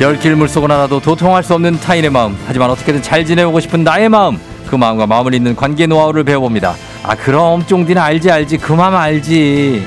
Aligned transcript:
열길 0.00 0.36
물속은 0.36 0.70
하나도 0.70 1.00
도통할 1.00 1.42
수 1.42 1.54
없는 1.54 1.80
타인의 1.80 2.10
마음 2.10 2.36
하지만 2.46 2.70
어떻게든 2.70 3.02
잘 3.02 3.24
지내보고 3.24 3.58
싶은 3.60 3.82
나의 3.82 4.08
마음 4.08 4.38
그 4.68 4.76
마음과 4.76 5.06
마음을 5.06 5.34
잇는 5.34 5.56
관계 5.56 5.86
노하우를 5.86 6.22
배워봅니다 6.22 6.74
아 7.02 7.16
그럼 7.16 7.66
쫑디는 7.66 8.00
알지 8.00 8.30
알지 8.30 8.58
그 8.58 8.72
마음 8.74 8.94
알지 8.94 9.84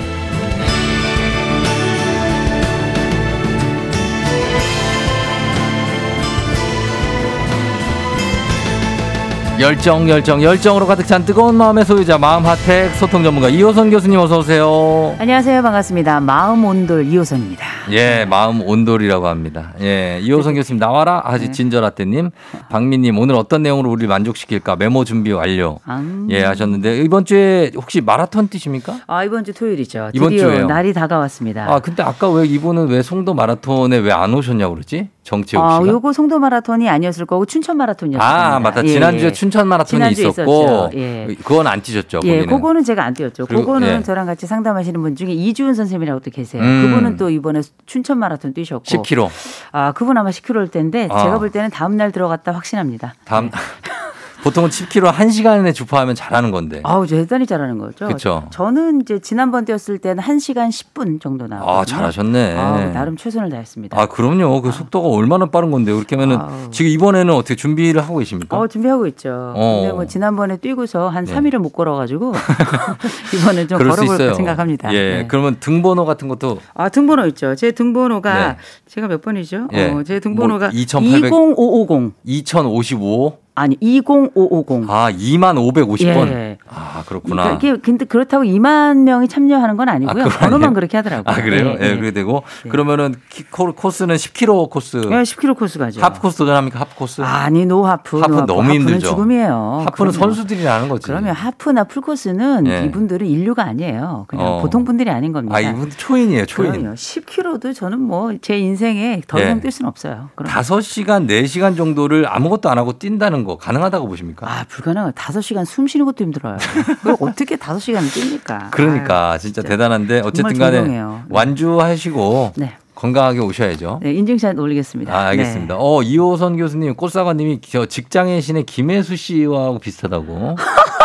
열정 9.62 10.10
열정 10.10 10.42
열정으로 10.42 10.88
가득 10.88 11.06
찬 11.06 11.24
뜨거운 11.24 11.56
마음의 11.56 11.86
소유자 11.86 12.18
마음 12.18 12.46
핫택 12.46 12.90
소통 12.96 13.24
전문가 13.24 13.48
이호선 13.48 13.92
교수님 13.92 14.20
어서 14.20 14.40
오세요 14.40 15.16
안녕하세요. 15.20 15.62
반갑습니다. 15.62 16.20
마음 16.20 16.66
온돌 16.66 17.06
이호선입니다. 17.06 17.71
예, 17.90 18.26
마음 18.30 18.62
온돌이라고 18.62 19.28
합니다. 19.28 19.74
예, 19.82 20.20
이호성 20.22 20.54
교수님 20.54 20.80
나와라 20.80 21.22
아주 21.26 21.46
네. 21.48 21.52
진절하때님, 21.52 22.30
박민님 22.70 23.18
오늘 23.18 23.36
어떤 23.36 23.64
내용으로 23.64 23.90
우리를 23.92 24.08
만족시킬까 24.08 24.76
메모 24.76 25.04
준비 25.04 25.32
완료. 25.32 25.80
음. 25.90 26.28
예, 26.30 26.44
하셨는데 26.44 27.00
이번 27.02 27.26
주에 27.26 27.72
혹시 27.76 28.02
마라톤 28.02 28.48
뛰십니까? 28.48 29.00
아, 29.08 29.24
이번 29.24 29.44
주 29.44 29.54
토요일이죠. 29.54 30.12
이번 30.14 30.30
드디어 30.30 30.50
주예요. 30.50 30.68
날이 30.68 30.94
다가왔습니다. 30.94 31.68
아, 31.74 31.80
근데 31.80 32.04
아까 32.04 32.30
왜 32.30 32.46
이분은 32.46 32.88
왜 32.90 33.02
송도 33.02 33.34
마라톤에 33.34 33.98
왜 33.98 34.12
안 34.12 34.34
오셨냐고 34.34 34.76
그러지? 34.76 35.10
정채욱 35.24 35.64
아, 35.64 35.80
씨가. 35.80 35.88
요거 35.88 36.14
송도 36.14 36.40
마라톤이 36.40 36.90
아니었을 36.90 37.26
거고 37.26 37.46
춘천 37.46 37.78
마라톤이었을 37.78 38.20
겁니다. 38.28 38.56
아, 38.56 38.60
맞다. 38.60 38.84
예, 38.84 38.88
지난주에 38.88 39.28
예. 39.28 39.32
춘천 39.32 39.68
마라톤이 39.68 40.00
지난주에 40.00 40.28
있었고. 40.30 40.90
예. 40.96 41.28
그건 41.44 41.68
안 41.68 41.82
뛰셨죠, 41.82 42.22
예, 42.24 42.38
거기는. 42.38 42.48
그거는 42.48 42.84
제가 42.84 43.04
안 43.04 43.14
뛰었죠. 43.14 43.46
그리고, 43.46 43.62
그거는 43.66 44.00
예. 44.00 44.04
저랑 44.04 44.26
같이 44.26 44.48
상담하시는 44.48 45.00
분 45.00 45.16
중에 45.16 45.32
이주은 45.32 45.76
선생님이라고 45.76 46.22
또 46.22 46.32
계세요. 46.32 46.64
음. 46.64 46.84
그분은 46.88 47.18
또 47.18 47.30
이번에 47.30 47.62
춘천 47.86 48.18
마라톤 48.18 48.54
뛰셨고. 48.54 48.84
10km. 48.84 49.30
아, 49.72 49.92
그분 49.92 50.18
아마 50.18 50.32
10km일 50.32 50.72
텐데 50.72 51.08
아. 51.12 51.24
제가 51.24 51.38
볼 51.38 51.52
때는 51.52 51.70
다음 51.70 51.98
날 51.98 52.12
들어갔다 52.12 52.52
확신합니다. 52.54 53.14
다음 53.26 53.52
보통은 54.44 54.70
10km 54.70 55.12
1시간에 55.12 55.74
주파하면 55.74 56.16
잘하는 56.16 56.52
건데. 56.52 56.82
아우, 56.84 57.06
저 57.06 57.16
대단히 57.16 57.46
잘하는 57.46 57.78
거죠. 57.78 58.08
그쵸. 58.08 58.48
저는 58.50 59.02
이제 59.02 59.20
지난번 59.20 59.66
뛰었을 59.66 60.00
때는 60.00 60.24
1시간 60.24 60.70
10분 60.70 61.22
정도 61.22 61.48
나왔거든요. 61.48 61.80
아, 61.80 61.86
잘하셨네. 61.86 62.58
아우, 62.58 62.92
나름 62.92 63.18
최선을 63.18 63.50
다했습니다. 63.50 64.00
아, 64.00 64.08
그럼요. 64.08 64.62
그 64.62 64.72
속도가 64.72 65.08
얼마나 65.08 65.46
빠른 65.46 65.70
건데요. 65.72 65.96
그렇게 65.96 66.16
하면은 66.16 66.38
아우. 66.42 66.72
지금 66.72 66.90
이번에는 66.92 67.34
어떻게 67.34 67.56
준비를 67.56 68.02
하고 68.02 68.18
계십니까? 68.18 68.58
어, 68.58 68.68
준비하고 68.68 69.06
있죠. 69.08 69.54
어. 69.56 69.80
근데 69.82 69.94
뭐 69.94 70.06
지난번에 70.08 70.58
뛰고서 70.58 71.10
한 71.10 71.26
네. 71.26 71.34
3일을 71.36 71.58
못 71.60 71.70
걸어 71.70 71.96
가지고 71.96 72.34
이번에 73.36 73.68
좀 73.68 73.78
걸어볼까. 73.78 74.34
생각합니다. 74.34 74.94
예. 74.94 75.18
네. 75.18 75.26
그러면 75.28 75.58
등번호 75.60 76.06
같은 76.06 76.28
것도 76.28 76.60
아, 76.74 76.90
등번호 76.90 77.28
있죠. 77.28 77.56
제 77.56 77.72
등번호가 77.72 78.48
네. 78.50 78.58
제가 78.88 79.08
몇 79.08 79.22
번이죠? 79.22 79.68
예. 79.74 79.90
어, 79.92 80.04
제 80.04 80.20
등번호가 80.20 80.68
뭐 80.68 80.74
2800 80.74 81.32
20550. 81.32 82.14
2055 82.24 83.38
아니, 83.54 83.76
20550. 83.82 84.90
아, 84.90 85.12
2만 85.12 85.56
550번. 85.58 86.28
예. 86.30 86.58
아, 86.70 87.04
그렇구나. 87.06 87.52
이게 87.54 87.76
근데 87.78 88.06
그렇다고 88.06 88.44
2만 88.46 89.00
명이 89.04 89.28
참여하는 89.28 89.76
건 89.76 89.90
아니고요. 89.90 90.24
아, 90.24 90.28
번호만? 90.30 90.74
그렇게 90.74 90.96
하더라고요. 90.98 91.26
아, 91.34 91.42
그래요? 91.42 91.76
예, 91.80 91.84
예, 91.86 91.86
예. 91.86 91.90
그렇게 91.96 92.12
되고 92.12 92.44
네. 92.64 92.70
그러면은 92.70 93.16
키- 93.30 93.44
코- 93.44 93.74
코스는 93.74 94.16
10km 94.16 94.70
코스. 94.70 94.98
예, 94.98 95.02
10km 95.24 95.58
코스 95.58 95.80
가죠. 95.80 96.02
하프 96.02 96.22
코스 96.22 96.38
도전합니까? 96.38 96.80
하프 96.80 96.96
코스? 96.96 97.22
아니, 97.22 97.66
no 97.66 97.86
하프. 97.86 98.20
하프 98.20 98.32
no 98.32 98.36
하프. 98.36 98.48
너무 98.48 98.62
하프는 98.62 98.76
힘들죠. 98.82 99.08
죽음이에요. 99.10 99.84
하프는 99.86 100.12
그럼요. 100.12 100.12
선수들이 100.14 100.66
하는 100.66 100.88
거지. 100.88 101.08
그러면 101.08 101.34
하프나 101.36 101.84
풀 101.84 102.02
코스는 102.02 102.68
예. 102.68 102.86
이분들은 102.86 103.28
인류가 103.28 103.64
아니에요. 103.64 104.26
그냥 104.28 104.46
어. 104.48 104.62
보통 104.62 104.86
분들이 104.86 105.10
아닌 105.10 105.34
겁니다. 105.34 105.58
아, 105.58 105.60
이분 105.60 105.90
초인이에요, 105.90 106.46
초인. 106.46 106.72
그럼요. 106.72 106.94
10km도 106.96 107.76
저는 107.76 108.00
뭐 108.00 108.32
제 108.42 108.58
인생에 108.58 109.22
더 109.28 109.40
이상 109.40 109.58
예. 109.58 109.62
뛸 109.62 109.72
수는 109.72 109.90
없어요. 109.90 110.30
그럼 110.36 110.52
5시간, 110.52 111.28
4시간 111.28 111.76
정도를 111.76 112.26
아무것도 112.30 112.70
안 112.70 112.78
하고 112.78 112.98
뛴다는 112.98 113.41
거 113.44 113.58
가능하다고 113.58 114.08
보십니까? 114.08 114.48
아, 114.50 114.66
불가능해요. 114.68 115.12
5시간 115.14 115.66
숨 115.66 115.88
쉬는 115.88 116.06
것도 116.06 116.24
힘들어요. 116.24 116.58
그걸 117.04 117.18
어떻게 117.30 117.56
5시간을 117.56 118.08
뜁니까? 118.10 118.72
그러니까 118.72 119.32
아유, 119.32 119.40
진짜 119.40 119.62
대단한데 119.62 120.22
어쨌든 120.24 120.58
간에. 120.58 120.82
네. 120.82 121.02
완주하시고 121.30 122.54
네. 122.58 122.74
건강하게 122.96 123.40
오셔야죠. 123.40 124.00
네, 124.04 124.14
인증샷 124.14 124.60
올리겠습니다. 124.60 125.12
아, 125.14 125.28
알겠습니다. 125.30 125.74
네. 125.76 125.80
어, 125.82 126.04
이호선 126.04 126.58
교수님, 126.58 126.96
꽃사과님이 126.96 127.62
저 127.62 127.86
직장의 127.86 128.42
신의 128.42 128.66
김혜수 128.66 129.16
씨와 129.16 129.78
비슷하다고. 129.80 130.56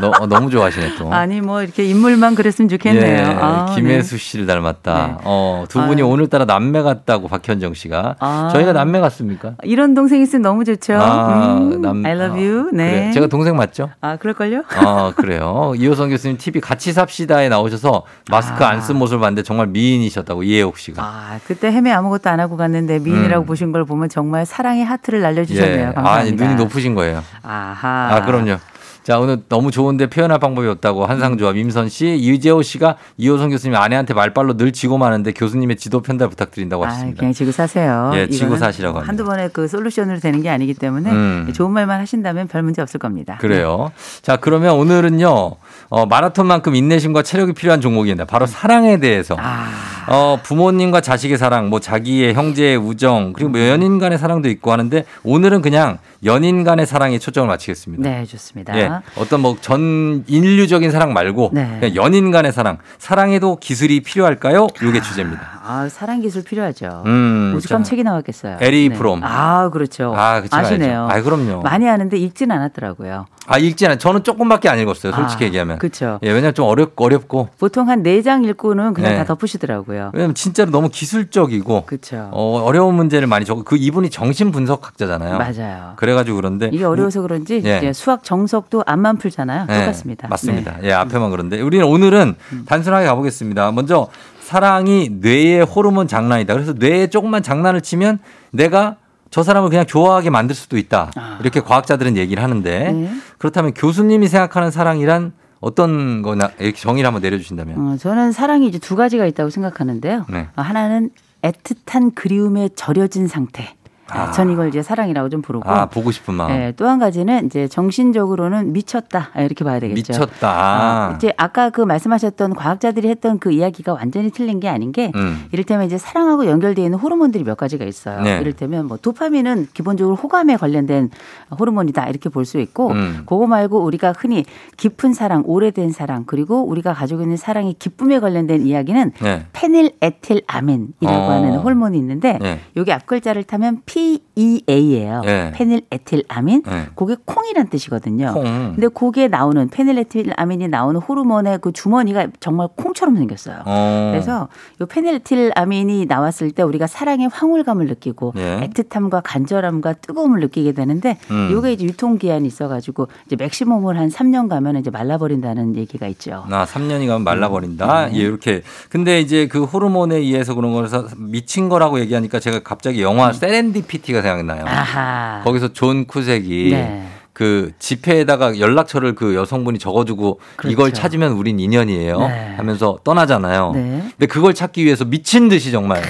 너, 0.00 0.08
어, 0.20 0.26
너무 0.26 0.50
좋아하시네 0.50 0.96
또. 0.98 1.12
아니 1.12 1.40
뭐 1.40 1.62
이렇게 1.62 1.84
인물만 1.84 2.34
그랬으면 2.34 2.68
좋겠네요. 2.68 3.04
예, 3.04 3.36
아, 3.40 3.72
김혜수 3.74 4.18
씨를 4.18 4.46
닮았다. 4.46 5.06
네. 5.06 5.14
어, 5.24 5.64
두 5.68 5.80
분이 5.80 6.02
아유. 6.02 6.08
오늘따라 6.10 6.44
남매 6.44 6.82
같다고 6.82 7.28
박현정 7.28 7.74
씨가. 7.74 8.16
아. 8.18 8.48
저희가 8.52 8.72
남매 8.72 9.00
같습니까? 9.00 9.54
이런 9.64 9.94
동생 9.94 10.20
있으면 10.20 10.42
너무 10.42 10.64
좋죠. 10.64 10.94
아, 10.94 11.56
음, 11.58 11.80
남- 11.80 12.04
I 12.04 12.12
love 12.12 12.38
어, 12.40 12.44
you. 12.44 12.70
네. 12.72 12.90
그래요. 12.90 13.12
제가 13.12 13.26
동생 13.28 13.56
맞죠? 13.56 13.90
아, 14.00 14.16
그럴걸요? 14.16 14.62
아, 14.76 15.12
그래요. 15.16 15.72
이호선 15.78 16.10
교수님 16.10 16.36
TV 16.38 16.60
같이 16.60 16.92
삽시다에 16.92 17.48
나오셔서 17.48 18.02
마스크 18.30 18.64
아. 18.64 18.68
안쓴 18.70 18.96
모습을 18.96 19.20
봤는데 19.20 19.42
정말 19.42 19.66
미인이셨다고 19.68 20.42
이혜옥 20.42 20.78
씨가. 20.78 21.02
아, 21.02 21.38
그때 21.46 21.68
헤매 21.68 21.90
아무것도 21.92 22.28
안 22.30 22.40
하고 22.40 22.56
갔는데 22.56 22.98
미인이라고 22.98 23.44
음. 23.44 23.46
보신 23.46 23.72
걸 23.72 23.84
보면 23.84 24.08
정말 24.08 24.44
사랑의 24.46 24.84
하트를 24.84 25.20
날려주셨네요. 25.22 25.94
감사합니다. 25.94 26.12
아니, 26.12 26.32
눈이 26.32 26.54
높으신 26.56 26.94
거예요. 26.94 27.22
아하. 27.42 28.08
아, 28.12 28.24
그럼요. 28.26 28.56
자, 29.06 29.20
오늘 29.20 29.38
너무 29.48 29.70
좋은데 29.70 30.08
표현할 30.08 30.40
방법이 30.40 30.66
없다고 30.66 31.06
한상조와 31.06 31.52
임선 31.52 31.88
씨, 31.88 32.16
이재호 32.16 32.62
씨가 32.62 32.96
이호선 33.18 33.50
교수님 33.50 33.76
아내한테 33.76 34.14
말빨로 34.14 34.56
늘 34.56 34.72
지고 34.72 34.98
마는데 34.98 35.30
교수님의 35.30 35.76
지도 35.76 36.02
편달 36.02 36.28
부탁드린다고 36.28 36.84
아, 36.84 36.88
하셨습니다. 36.88 37.20
그냥 37.20 37.32
지고 37.32 37.52
사세요. 37.52 38.10
예, 38.16 38.26
지고 38.28 38.56
사시라고 38.56 38.94
뭐 38.94 39.02
합니다. 39.02 39.08
한두 39.08 39.24
번에 39.24 39.48
그 39.52 39.68
솔루션으로 39.68 40.18
되는 40.18 40.42
게 40.42 40.50
아니기 40.50 40.74
때문에 40.74 41.12
음. 41.12 41.52
좋은 41.54 41.70
말만 41.70 42.00
하신다면 42.00 42.48
별 42.48 42.64
문제 42.64 42.82
없을 42.82 42.98
겁니다. 42.98 43.38
그래요. 43.40 43.92
자, 44.22 44.38
그러면 44.38 44.74
오늘은요, 44.74 45.52
어, 45.88 46.04
마라톤만큼 46.06 46.74
인내심과 46.74 47.22
체력이 47.22 47.52
필요한 47.52 47.80
종목입니다. 47.80 48.24
바로 48.24 48.46
사랑에 48.46 48.98
대해서. 48.98 49.36
아, 49.38 49.68
어, 50.08 50.38
부모님과 50.42 51.00
자식의 51.00 51.36
사랑, 51.38 51.68
뭐 51.68 51.80
자기의 51.80 52.34
형제의 52.34 52.76
우정, 52.76 53.32
그리고 53.32 53.50
뭐 53.50 53.60
연인 53.68 53.98
간의 53.98 54.18
사랑도 54.18 54.48
있고 54.48 54.72
하는데 54.72 55.04
오늘은 55.24 55.62
그냥 55.62 55.98
연인 56.24 56.64
간의 56.64 56.86
사랑에 56.86 57.18
초점을 57.18 57.48
맞추겠습니다. 57.48 58.08
네, 58.08 58.24
좋습니다. 58.24 58.76
예, 58.78 58.90
어떤 59.16 59.40
뭐 59.40 59.56
전 59.60 60.22
인류적인 60.28 60.90
사랑 60.90 61.12
말고 61.12 61.50
네. 61.52 61.78
그냥 61.80 61.96
연인 61.96 62.30
간의 62.30 62.52
사랑, 62.52 62.78
사랑에도 62.98 63.56
기술이 63.60 64.00
필요할까요? 64.00 64.68
이게 64.82 65.00
주제입니다. 65.00 65.60
아, 65.64 65.88
사랑 65.90 66.20
기술 66.20 66.44
필요하죠. 66.44 67.02
음, 67.06 67.54
오죽하면 67.56 67.82
자, 67.82 67.90
책이 67.90 68.04
나왔겠어요. 68.04 68.58
에리 68.60 68.90
프롬. 68.90 69.20
아, 69.24 69.70
그렇죠. 69.70 70.14
아, 70.16 70.40
그쵸, 70.40 70.56
아시네요. 70.56 71.08
알죠. 71.08 71.18
아, 71.18 71.22
그럼요. 71.22 71.62
많이 71.62 71.88
아는데 71.88 72.16
읽진 72.18 72.52
않았더라고요. 72.52 73.26
아, 73.48 73.58
읽지 73.58 73.86
않아요. 73.86 73.98
저는 73.98 74.22
조금밖에 74.22 74.68
안 74.68 74.78
읽었어요. 74.78 75.12
솔직히 75.12 75.44
아, 75.44 75.46
얘기하면. 75.48 75.75
그렇죠. 75.78 76.18
예, 76.22 76.28
왜냐면 76.30 76.54
좀 76.54 76.66
어렵, 76.66 76.92
어렵고. 76.96 77.48
보통 77.58 77.88
한 77.88 78.02
네 78.02 78.22
장 78.22 78.44
읽고는 78.44 78.94
그냥 78.94 79.12
네. 79.12 79.18
다 79.18 79.24
덮으시더라고요. 79.24 80.10
왜냐면 80.14 80.34
진짜로 80.34 80.70
너무 80.70 80.88
기술적이고. 80.88 81.84
그렇죠. 81.86 82.28
어, 82.32 82.60
어려운 82.64 82.94
문제를 82.94 83.26
많이 83.26 83.44
적고 83.44 83.64
그 83.64 83.76
이분이 83.76 84.10
정신 84.10 84.50
분석학자잖아요. 84.52 85.38
맞아요. 85.38 85.92
그래가지고 85.96 86.36
그런데 86.36 86.70
이게 86.72 86.84
어려워서 86.84 87.22
그런지 87.22 87.62
예. 87.64 87.78
이제 87.78 87.92
수학 87.92 88.24
정석도 88.24 88.82
앞만 88.86 89.18
풀잖아요. 89.18 89.66
네, 89.66 89.80
똑같습니다. 89.80 90.28
맞습니다. 90.28 90.76
네. 90.80 90.88
예, 90.88 90.92
앞에만 90.92 91.30
그런데 91.30 91.60
우리는 91.60 91.84
오늘은 91.86 92.34
단순하게 92.66 93.06
가보겠습니다. 93.06 93.72
먼저 93.72 94.08
사랑이 94.40 95.08
뇌의 95.20 95.64
호르몬 95.64 96.06
장난이다. 96.06 96.54
그래서 96.54 96.72
뇌에 96.72 97.08
조금만 97.08 97.42
장난을 97.42 97.80
치면 97.80 98.18
내가 98.52 98.96
저 99.30 99.42
사람을 99.42 99.70
그냥 99.70 99.86
좋아하게 99.86 100.30
만들 100.30 100.54
수도 100.54 100.78
있다. 100.78 101.10
아. 101.16 101.38
이렇게 101.40 101.60
과학자들은 101.60 102.16
얘기를 102.16 102.42
하는데 102.42 102.92
네. 102.92 103.10
그렇다면 103.38 103.74
교수님이 103.74 104.28
생각하는 104.28 104.70
사랑이란 104.70 105.32
어떤 105.60 106.22
거나 106.22 106.50
정의를 106.74 107.06
한번 107.06 107.22
내려주신다면. 107.22 107.78
어, 107.78 107.96
저는 107.96 108.32
사랑이 108.32 108.66
이제 108.66 108.78
두 108.78 108.96
가지가 108.96 109.26
있다고 109.26 109.50
생각하는데요. 109.50 110.26
네. 110.30 110.48
어, 110.56 110.62
하나는 110.62 111.10
애틋한 111.42 112.14
그리움에 112.14 112.68
절여진 112.74 113.28
상태. 113.28 113.75
아. 114.08 114.30
전 114.32 114.50
이걸 114.50 114.68
이제 114.68 114.82
사랑이라고 114.82 115.28
좀 115.28 115.42
부르고. 115.42 115.68
아, 115.70 115.86
보고 115.86 116.10
싶은 116.10 116.34
마음. 116.34 116.50
예, 116.50 116.72
또한 116.76 116.98
가지는 116.98 117.46
이제 117.46 117.68
정신적으로는 117.68 118.72
미쳤다 118.72 119.30
아, 119.34 119.42
이렇게 119.42 119.64
봐야 119.64 119.78
되겠죠. 119.78 120.12
미쳤다. 120.12 120.48
아, 120.48 121.12
이제 121.16 121.32
아까 121.36 121.70
그 121.70 121.82
말씀하셨던 121.82 122.54
과학자들이 122.54 123.08
했던 123.08 123.38
그 123.38 123.52
이야기가 123.52 123.92
완전히 123.92 124.30
틀린 124.30 124.60
게 124.60 124.68
아닌 124.68 124.92
게 124.92 125.12
음. 125.14 125.44
이를테면 125.52 125.84
이제 125.86 125.98
사랑하고 125.98 126.46
연결되어 126.46 126.84
있는 126.84 126.98
호르몬들이 126.98 127.44
몇 127.44 127.56
가지가 127.56 127.84
있어요. 127.84 128.22
네. 128.22 128.38
이를테면 128.40 128.86
뭐 128.86 128.96
도파민은 128.96 129.68
기본적으로 129.74 130.16
호감에 130.16 130.56
관련된 130.56 131.10
호르몬이다 131.58 132.08
이렇게 132.08 132.28
볼 132.30 132.46
수 132.46 132.60
있고 132.60 132.92
음. 132.92 133.24
그거 133.26 133.46
말고 133.48 133.82
우리가 133.82 134.12
흔히 134.16 134.44
깊은 134.76 135.12
사랑, 135.14 135.42
오래된 135.46 135.90
사랑 135.90 136.22
그리고 136.26 136.62
우리가 136.62 136.94
가지고 136.94 137.22
있는 137.22 137.36
사랑의 137.36 137.74
기쁨에 137.76 138.20
관련된 138.20 138.64
이야기는 138.64 139.12
네. 139.20 139.46
페닐에틸아민이라고 139.52 141.16
어. 141.24 141.30
하는 141.30 141.56
호르몬이 141.56 141.98
있는데 141.98 142.38
네. 142.40 142.60
여기 142.76 142.92
앞글자를 142.92 143.42
타면 143.44 143.82
PEA예요. 143.96 145.22
네. 145.24 145.52
페닐에틸아민. 145.52 146.62
네. 146.66 146.86
그게 146.94 147.16
콩이란 147.24 147.68
뜻이거든요. 147.70 148.34
콩. 148.34 148.44
근데 148.44 148.88
거기에 148.88 149.28
나오는 149.28 149.68
페닐에틸아민이 149.68 150.68
나오는 150.68 151.00
호르몬의 151.00 151.60
그 151.62 151.72
주머니가 151.72 152.28
정말 152.38 152.68
콩처럼 152.76 153.16
생겼어요. 153.16 153.62
어. 153.64 154.10
그래서 154.12 154.48
이 154.80 154.84
페닐에틸아민이 154.84 156.04
나왔을 156.06 156.50
때 156.50 156.62
우리가 156.62 156.86
사랑의 156.86 157.28
황홀감을 157.32 157.86
느끼고 157.86 158.34
예. 158.36 158.68
애틋함과 158.68 159.22
간절함과 159.24 159.94
뜨거움을 159.94 160.40
느끼게 160.40 160.72
되는데 160.72 161.16
음. 161.30 161.48
요게 161.52 161.72
이제 161.72 161.84
유통 161.86 162.18
기한이 162.18 162.46
있어 162.46 162.68
가지고 162.68 163.08
이제 163.26 163.36
맥시멈을 163.36 163.98
한 163.98 164.10
3년 164.10 164.48
가면 164.48 164.76
이제 164.76 164.90
말라버린다는 164.90 165.76
얘기가 165.76 166.06
있죠. 166.08 166.44
나 166.50 166.66
3년이 166.66 167.06
가면 167.06 167.22
음. 167.22 167.24
말라버린다. 167.24 168.08
네. 168.08 168.16
예, 168.16 168.18
이렇게. 168.18 168.62
근데 168.90 169.20
이제 169.20 169.48
그 169.48 169.64
호르몬에 169.64 170.16
의해서 170.16 170.54
그런 170.54 170.74
거라서 170.74 171.06
미친 171.16 171.70
거라고 171.70 171.98
얘기하니까 172.00 172.40
제가 172.40 172.62
갑자기 172.62 173.00
영화 173.00 173.32
세렌디피티가 173.32 174.22
생각나요. 174.22 174.62
음. 174.62 174.68
아하. 174.68 175.40
거기서 175.44 175.72
존 175.72 176.06
쿠색이 176.06 176.70
네. 176.72 177.06
그 177.32 177.72
지폐에다가 177.78 178.58
연락처를 178.58 179.14
그 179.14 179.34
여성분이 179.34 179.78
적어주고 179.78 180.40
그렇죠. 180.56 180.72
이걸 180.72 180.92
찾으면 180.92 181.32
우린 181.32 181.60
인연이에요 181.60 182.18
네. 182.18 182.54
하면서 182.56 182.98
떠나잖아요. 183.04 183.72
네. 183.72 184.02
근데 184.12 184.26
그걸 184.26 184.54
찾기 184.54 184.84
위해서 184.84 185.04
미친 185.04 185.48
듯이 185.48 185.70
정말 185.70 186.02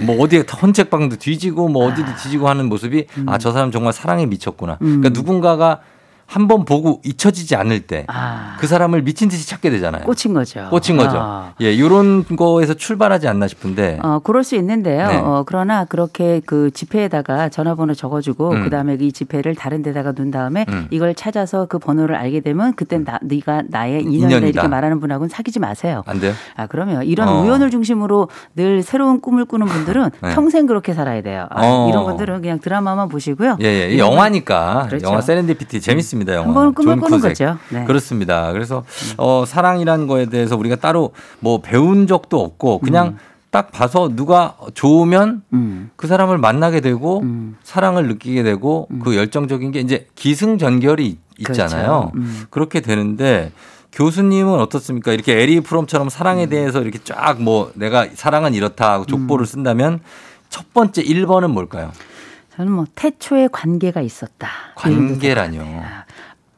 뭐 0.00 0.20
어디에 0.22 0.44
헌책방도 0.62 1.16
뒤지고 1.16 1.68
뭐 1.68 1.86
어디도 1.86 2.16
뒤지고 2.22 2.48
하는 2.48 2.70
모습이 2.70 3.06
아저 3.26 3.52
사람 3.52 3.70
정말 3.70 3.92
사랑에 3.92 4.26
미쳤구나. 4.26 4.78
음. 4.80 5.00
그러니까 5.00 5.10
누군가가 5.10 5.80
한 6.32 6.48
번 6.48 6.64
보고 6.64 7.00
잊혀지지 7.04 7.56
않을 7.56 7.80
때그 7.80 8.06
아. 8.08 8.56
사람을 8.60 9.02
미친 9.02 9.28
듯이 9.28 9.46
찾게 9.46 9.68
되잖아요. 9.68 10.04
꽂힌 10.04 10.32
거죠. 10.32 10.66
꽂힌 10.70 10.96
거죠. 10.96 11.18
아. 11.20 11.52
예, 11.60 11.78
요런 11.78 12.24
거에서 12.24 12.72
출발하지 12.72 13.28
않나 13.28 13.46
싶은데. 13.48 13.98
어, 14.02 14.18
그럴 14.24 14.42
수 14.42 14.56
있는데요. 14.56 15.08
네. 15.08 15.16
어, 15.18 15.44
그러나 15.46 15.84
그렇게 15.84 16.40
그 16.46 16.70
지폐에다가 16.72 17.50
전화번호 17.50 17.92
적어주고 17.92 18.50
음. 18.52 18.64
그다음에 18.64 18.96
이 18.98 19.12
지폐를 19.12 19.54
다른 19.54 19.82
데다가 19.82 20.12
놓은 20.12 20.30
다음에 20.30 20.64
음. 20.70 20.86
이걸 20.90 21.14
찾아서 21.14 21.66
그 21.66 21.78
번호를 21.78 22.14
알게 22.16 22.40
되면 22.40 22.74
그땐 22.74 23.04
나, 23.04 23.18
네가 23.20 23.64
나의 23.68 24.02
인연이다, 24.04 24.26
인연이다. 24.28 24.46
이렇게 24.48 24.68
말하는 24.68 25.00
분하고는 25.00 25.28
사귀지 25.28 25.58
마세요. 25.60 26.02
안 26.06 26.18
돼요? 26.18 26.32
아 26.56 26.66
그러면 26.66 27.02
이런 27.04 27.28
어. 27.28 27.42
우연을 27.42 27.70
중심으로 27.70 28.28
늘 28.56 28.82
새로운 28.82 29.20
꿈을 29.20 29.44
꾸는 29.44 29.66
분들은 29.66 30.10
네. 30.22 30.34
평생 30.34 30.66
그렇게 30.66 30.94
살아야 30.94 31.20
돼요. 31.20 31.46
아, 31.50 31.60
어. 31.62 31.88
이런 31.90 32.04
분들은 32.06 32.40
그냥 32.40 32.58
드라마만 32.58 33.08
보시고요. 33.08 33.58
예, 33.60 33.66
예. 33.66 33.90
이 33.90 33.94
이런 33.96 34.12
영화니까. 34.12 34.86
그렇죠. 34.88 35.06
영화 35.08 35.20
세렌디피티 35.20 35.80
재밌습니다, 35.82 36.21
영화. 36.34 36.46
한 36.46 36.54
번은 36.54 36.74
꿈을 36.74 36.92
존 36.94 37.00
꾸는 37.00 37.16
쿠색. 37.18 37.30
거죠. 37.30 37.58
네. 37.70 37.84
그렇습니다. 37.84 38.52
그래서 38.52 38.84
어, 39.18 39.44
사랑이라는 39.46 40.06
거에 40.06 40.26
대해서 40.26 40.56
우리가 40.56 40.76
따로 40.76 41.12
뭐 41.40 41.60
배운 41.60 42.06
적도 42.06 42.40
없고 42.40 42.78
그냥 42.80 43.18
딱 43.50 43.70
봐서 43.70 44.08
누가 44.14 44.56
좋으면 44.74 45.42
음. 45.52 45.90
그 45.96 46.06
사람을 46.06 46.38
만나게 46.38 46.80
되고 46.80 47.20
음. 47.20 47.56
사랑을 47.62 48.08
느끼게 48.08 48.42
되고 48.42 48.88
그 49.02 49.14
열정적인 49.16 49.72
게 49.72 49.80
이제 49.80 50.06
기승전결이 50.14 51.18
있잖아요. 51.38 52.10
그렇죠. 52.10 52.12
음. 52.14 52.44
그렇게 52.50 52.80
되는데 52.80 53.52
교수님은 53.92 54.58
어떻습니까? 54.58 55.12
이렇게 55.12 55.34
에리히 55.42 55.60
프롬처럼 55.60 56.08
사랑에 56.08 56.46
대해서 56.46 56.80
이렇게 56.80 56.98
쫙 57.04 57.40
뭐 57.40 57.70
내가 57.74 58.06
사랑은 58.14 58.54
이렇다 58.54 58.92
하고 58.92 59.04
족보를 59.04 59.44
쓴다면 59.44 60.00
첫 60.48 60.72
번째 60.72 61.02
1번은 61.02 61.48
뭘까요? 61.50 61.92
저는 62.56 62.72
뭐 62.72 62.84
태초에 62.94 63.48
관계가 63.50 64.02
있었다. 64.02 64.48
관계라뇨. 64.74 65.64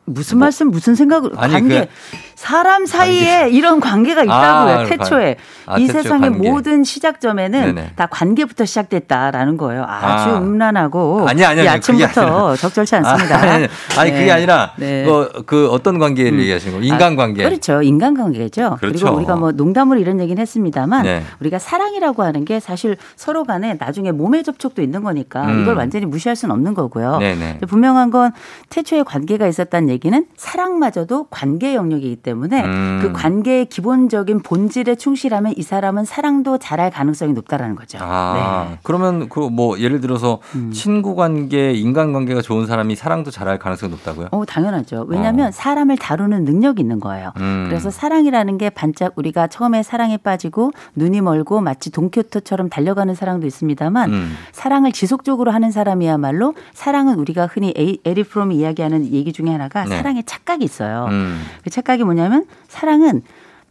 무슨 0.07 0.39
말씀 0.39 0.71
무슨 0.71 0.95
생각을 0.95 1.31
뭐, 1.31 1.39
아니, 1.43 1.53
관계 1.55 1.81
그- 1.87 1.91
사람 2.35 2.85
사이에 2.85 3.49
이런 3.51 3.81
관계가 3.81 4.23
있다고요 4.25 4.75
아, 4.81 4.85
태초에 4.85 5.37
아, 5.67 5.79
이 5.79 5.87
태초에 5.87 6.03
세상의 6.03 6.31
관계. 6.33 6.51
모든 6.51 6.85
시작점에는 6.85 7.75
네네. 7.75 7.93
다 7.97 8.07
관계부터 8.11 8.67
시작됐다라는 8.67 9.57
거예요 9.57 9.85
아주 9.89 10.31
아. 10.35 10.39
음란하고 10.39 11.27
아니, 11.27 11.43
아니, 11.45 11.63
이 11.63 11.69
아니, 11.69 11.81
그게 11.81 12.05
아침부터. 12.05 12.57
적절치 12.57 12.97
않습니다 12.97 13.37
아 13.39 13.45
니, 13.45 13.51
아니, 13.51 13.69
아니, 13.99 14.11
그게 14.11 14.25
네. 14.27 14.31
아니라 14.33 14.73
네. 14.77 15.05
그, 15.07 15.43
그 15.47 15.69
어떤 15.71 15.99
관계를 15.99 16.39
얘기하시는 16.41 16.77
거예요? 16.79 16.93
인간관계. 16.93 17.43
아, 17.45 17.49
그렇죠. 17.49 17.81
인간관계죠. 17.83 18.71
그 18.75 18.81
그렇죠. 18.81 19.07
리고 19.07 19.17
우리가 19.17 19.37
뭐 19.37 19.53
농담으로 19.53 19.99
이런 20.01 20.21
얘기는 20.21 20.39
했습니다만 20.41 21.05
네. 21.05 21.23
우리가 21.41 21.59
사랑이라고 21.59 22.23
하는 22.25 22.45
게 22.45 22.61
사실 22.61 22.97
서로 23.17 23.45
간에 23.45 23.77
나중에 23.79 24.13
몸의 24.13 24.45
접촉도 24.45 24.83
있는 24.83 25.03
거니까 25.03 25.45
음. 25.47 25.63
이걸 25.63 25.77
완전히 25.77 26.05
무시할 26.05 26.37
수는 26.37 26.53
없는 26.55 26.75
거고요. 26.75 27.21
분명한 27.69 28.11
건 28.11 28.33
태초에 28.69 29.03
관계가 29.05 29.47
있었다는 29.47 29.94
얘기는 29.95 30.27
사랑마저도 30.37 31.29
관계 31.31 31.75
영역이기 31.75 32.17
때문에 32.17 32.65
음. 32.65 32.99
그 33.01 33.13
관계의 33.13 33.67
기본적인 33.67 34.43
본질에 34.43 34.97
충실하면 34.97 35.55
이 35.57 35.63
사람은 35.63 36.05
사랑도 36.05 36.59
잘할 36.59 36.91
가능성이 36.91 37.33
높다라는 37.33 37.77
거죠. 37.77 37.99
아, 38.01 38.67
네. 38.71 38.79
그러면 38.83 39.29
그 39.29 39.55
뭐 39.55 39.79
예를 39.79 40.01
들어서 40.01 40.41
음. 40.55 40.71
친구 40.73 41.15
관계, 41.15 41.73
인간 41.73 42.13
관계가 42.13 42.43
좋은 42.43 42.67
사람이 42.67 42.97
사랑도 42.97 43.31
잘할 43.31 43.59
가능성이 43.59 43.91
높다고요? 43.93 44.29
어, 44.33 44.45
당연하죠. 44.45 45.07
왜냐하면 45.09 45.49
어. 45.49 45.51
사람을 45.53 45.97
다루는 45.97 46.45
능력이 46.45 46.83
있는 46.83 47.01
거예요. 47.01 47.33
음. 47.39 47.67
그래서 47.69 47.91
사랑이라는 47.91 48.59
게 48.59 48.71
반짝 48.71 49.13
우리가 49.17 49.47
처음에 49.47 49.83
사랑에 49.83 50.17
빠지고 50.17 50.73
눈이 50.97 51.21
멀고 51.21 51.61
마치 51.61 51.91
돈키호테처럼 51.91 52.69
달려가는 52.69 53.15
사랑도 53.15 53.47
있습니다만 53.47 54.13
음. 54.13 54.33
사랑을 54.53 54.93
지속적으로 54.93 55.53
하는 55.53 55.71
사람이야말로 55.71 56.55
사랑은 56.73 57.19
우리가 57.19 57.47
흔히 57.47 57.73
에리 57.77 58.25
프롬이 58.25 58.57
이야기하는 58.57 59.13
얘기 59.13 59.33
중에 59.33 59.51
하나가 59.51 59.84
네. 59.89 59.97
사랑의 59.97 60.25
착각이 60.25 60.65
있어요. 60.65 61.07
음. 61.11 61.43
그 61.63 61.71
착각이 61.71 62.05
뭐냐면 62.05 62.47
사랑은 62.69 63.23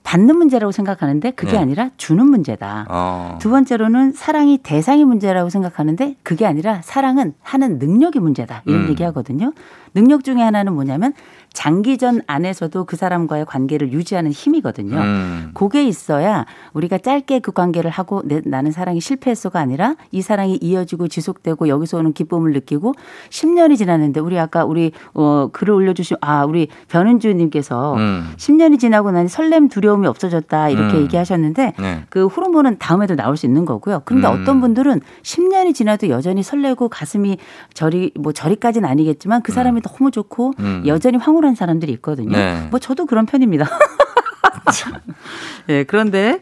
받는 0.03 0.37
문제라고 0.37 0.71
생각하는데 0.71 1.31
그게 1.31 1.53
네. 1.53 1.57
아니라 1.59 1.89
주는 1.97 2.25
문제다. 2.25 2.87
어. 2.89 3.37
두 3.41 3.49
번째로는 3.49 4.11
사랑이 4.11 4.57
대상이 4.57 5.05
문제라고 5.05 5.49
생각하는데 5.49 6.15
그게 6.23 6.45
아니라 6.45 6.81
사랑은 6.83 7.33
하는 7.41 7.79
능력이 7.79 8.19
문제다. 8.19 8.63
이런 8.65 8.83
음. 8.83 8.89
얘기 8.89 9.03
하거든요. 9.03 9.53
능력 9.93 10.23
중에 10.23 10.41
하나는 10.41 10.73
뭐냐면 10.73 11.13
장기전 11.53 12.21
안에서도 12.25 12.83
그 12.85 12.95
사람과의 12.95 13.45
관계를 13.45 13.93
유지하는 13.93 14.31
힘이거든요. 14.31 14.97
음. 14.97 15.51
그게 15.53 15.83
있어야 15.85 16.45
우리가 16.73 16.97
짧게 16.97 17.39
그 17.39 17.51
관계를 17.51 17.91
하고 17.91 18.23
내, 18.25 18.41
나는 18.43 18.71
사랑이 18.71 18.99
실패했어가 18.99 19.59
아니라 19.59 19.95
이 20.11 20.21
사랑이 20.21 20.57
이어지고 20.61 21.07
지속되고 21.07 21.67
여기서 21.67 21.99
오는 21.99 22.13
기쁨을 22.13 22.53
느끼고 22.53 22.93
10년이 23.29 23.77
지났는데 23.77 24.19
우리 24.19 24.39
아까 24.39 24.65
우리 24.65 24.91
어 25.13 25.49
글을 25.53 25.73
올려주신 25.75 26.17
아 26.21 26.43
우리 26.43 26.67
변은주님께서 26.87 27.95
음. 27.95 28.33
10년이 28.35 28.79
지나고 28.79 29.11
나니 29.11 29.29
설렘 29.29 29.69
두려움이 29.69 30.07
없어졌다 30.07 30.69
이렇게 30.69 30.97
음. 30.97 31.01
얘기하셨는데 31.03 31.73
네. 31.79 32.03
그 32.09 32.25
호르몬은 32.25 32.79
다음에도 32.79 33.15
나올 33.15 33.37
수 33.37 33.45
있는 33.45 33.65
거고요. 33.65 34.01
그런데 34.05 34.27
음. 34.27 34.41
어떤 34.41 34.59
분들은 34.59 35.01
10년이 35.21 35.75
지나도 35.75 36.09
여전히 36.09 36.41
설레고 36.41 36.89
가슴이 36.89 37.37
저리 37.75 38.11
뭐 38.19 38.31
저리까지는 38.31 38.89
아니겠지만 38.89 39.43
그 39.43 39.51
사람이 39.51 39.81
너무 39.83 40.09
좋고 40.09 40.53
음. 40.59 40.83
여전히 40.87 41.17
황홀한 41.17 41.55
사람들이 41.55 41.91
있거든요. 41.93 42.35
네. 42.35 42.67
뭐 42.71 42.79
저도 42.79 43.05
그런 43.05 43.25
편입니다. 43.25 43.69
예, 45.69 45.83
그런데 45.83 46.39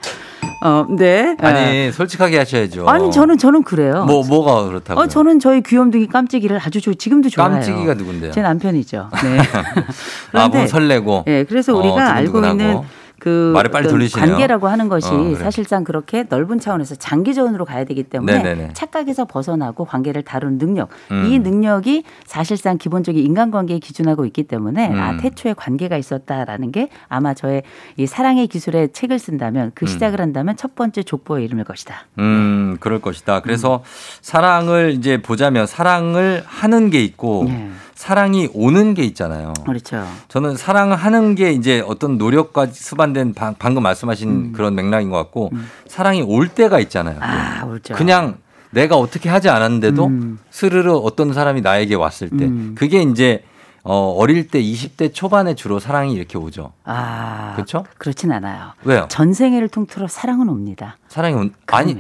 어, 0.64 0.86
네. 0.90 1.36
예. 1.42 1.46
아니, 1.46 1.92
솔직하게 1.92 2.38
하셔야죠. 2.38 2.88
아니 2.88 3.12
저는 3.12 3.38
저는 3.38 3.64
그래요. 3.64 4.06
뭐, 4.06 4.24
뭐가 4.24 4.66
그렇다고요? 4.66 5.04
어, 5.04 5.08
저는 5.08 5.40
저희 5.40 5.62
귀염둥이 5.62 6.08
깜찍이를 6.08 6.60
아주 6.64 6.82
좋 6.82 6.94
지금도 6.94 7.30
좋아해요. 7.30 7.56
깜찍이가 7.56 7.96
누군데요? 7.96 8.32
제 8.32 8.42
남편이죠. 8.42 9.10
네. 9.24 9.40
아, 10.40 10.48
뭐 10.48 10.68
설레고. 10.68 11.26
예, 11.28 11.46
그래서 11.46 11.76
어, 11.76 11.80
우리가 11.80 12.14
알고 12.14 12.34
두근두근하고. 12.34 12.62
있는 12.62 12.88
그 13.22 13.52
말을 13.54 13.70
빨리 13.70 13.88
돌리시네요. 13.88 14.30
관계라고 14.30 14.68
하는 14.68 14.90
것이 14.90 15.08
어, 15.08 15.16
그래. 15.16 15.36
사실상 15.36 15.84
그렇게 15.84 16.26
넓은 16.28 16.60
차원에서 16.60 16.96
장기전으로 16.96 17.66
가야 17.66 17.84
되기 17.84 18.02
때문에 18.02 18.42
네네네. 18.42 18.74
착각에서 18.74 19.26
벗어나고 19.26 19.86
관계를 19.86 20.24
다루는 20.24 20.58
능력 20.58 20.90
음. 21.12 21.28
이 21.28 21.38
능력이 21.38 22.04
사실상 22.26 22.80
기본적인 22.80 23.24
인간관계에 23.24 23.78
기준하고 23.78 24.26
있기 24.26 24.46
때문에 24.46 24.90
음. 24.90 25.00
아 25.00 25.18
태초에 25.18 25.54
관계가 25.54 25.98
있었다라는 25.98 26.72
게 26.72 26.90
아마 27.10 27.36
저의 27.36 27.62
이 27.96 28.08
사랑의 28.08 28.48
기술에 28.48 28.88
책을 28.88 29.20
쓴다면 29.20 29.74
그 29.76 29.86
시작을 29.86 30.20
한다면 30.20 30.58
첫 30.58 30.74
번째 30.74 31.04
족보의 31.04 31.46
이름일 31.46 31.66
것이다. 31.66 32.08
음, 32.18 32.78
그럴 32.80 33.02
것이다. 33.02 33.42
그래서 33.42 33.84
사랑을 34.22 34.96
이제 34.98 35.22
보자면 35.22 35.68
사랑을 35.68 36.42
하는 36.48 36.90
게 36.90 37.04
있고 37.04 37.46
예. 37.50 37.70
사랑이 38.02 38.50
오는 38.56 38.96
게 38.96 39.04
있잖아요. 39.04 39.54
그렇죠. 39.64 40.04
저는 40.28 40.58
사랑하는 40.58 41.36
게 41.36 41.52
이제 41.52 41.84
어떤 41.86 42.18
노력과 42.18 42.66
수반된 42.66 43.36
방, 43.36 43.54
금 43.54 43.84
말씀하신 43.84 44.54
그런 44.54 44.74
맥락인 44.74 45.12
것 45.12 45.18
같고 45.18 45.52
사랑이 45.88 46.24
올 46.24 46.48
때가 46.48 46.80
있잖아요. 46.80 47.18
음. 47.18 47.22
아, 47.22 47.64
옳죠. 47.64 47.94
그냥 47.94 48.40
내가 48.72 48.98
어떻게 48.98 49.30
하지 49.30 49.50
않았는데도 49.50 50.08
음. 50.08 50.40
스르르 50.50 50.94
어떤 50.94 51.32
사람이 51.32 51.62
나에게 51.62 51.94
왔을 51.94 52.32
때 52.32 52.46
음. 52.46 52.74
그게 52.76 53.04
이제 53.04 53.44
어, 53.84 54.16
어릴 54.18 54.48
때 54.48 54.60
20대 54.60 55.14
초반에 55.14 55.54
주로 55.54 55.80
사랑이 55.80 56.14
이렇게 56.14 56.40
오죠. 56.40 56.74
아, 56.84 57.54
그렇죠? 57.56 57.86
그렇진 58.00 58.32
않아요. 58.32 58.74
왜요? 58.84 59.06
전생애를 59.10 59.70
통틀어 59.70 60.08
사랑은 60.08 60.50
옵니다. 60.50 60.98
사랑이 61.08 61.36
온 61.36 61.54
아니. 61.68 61.96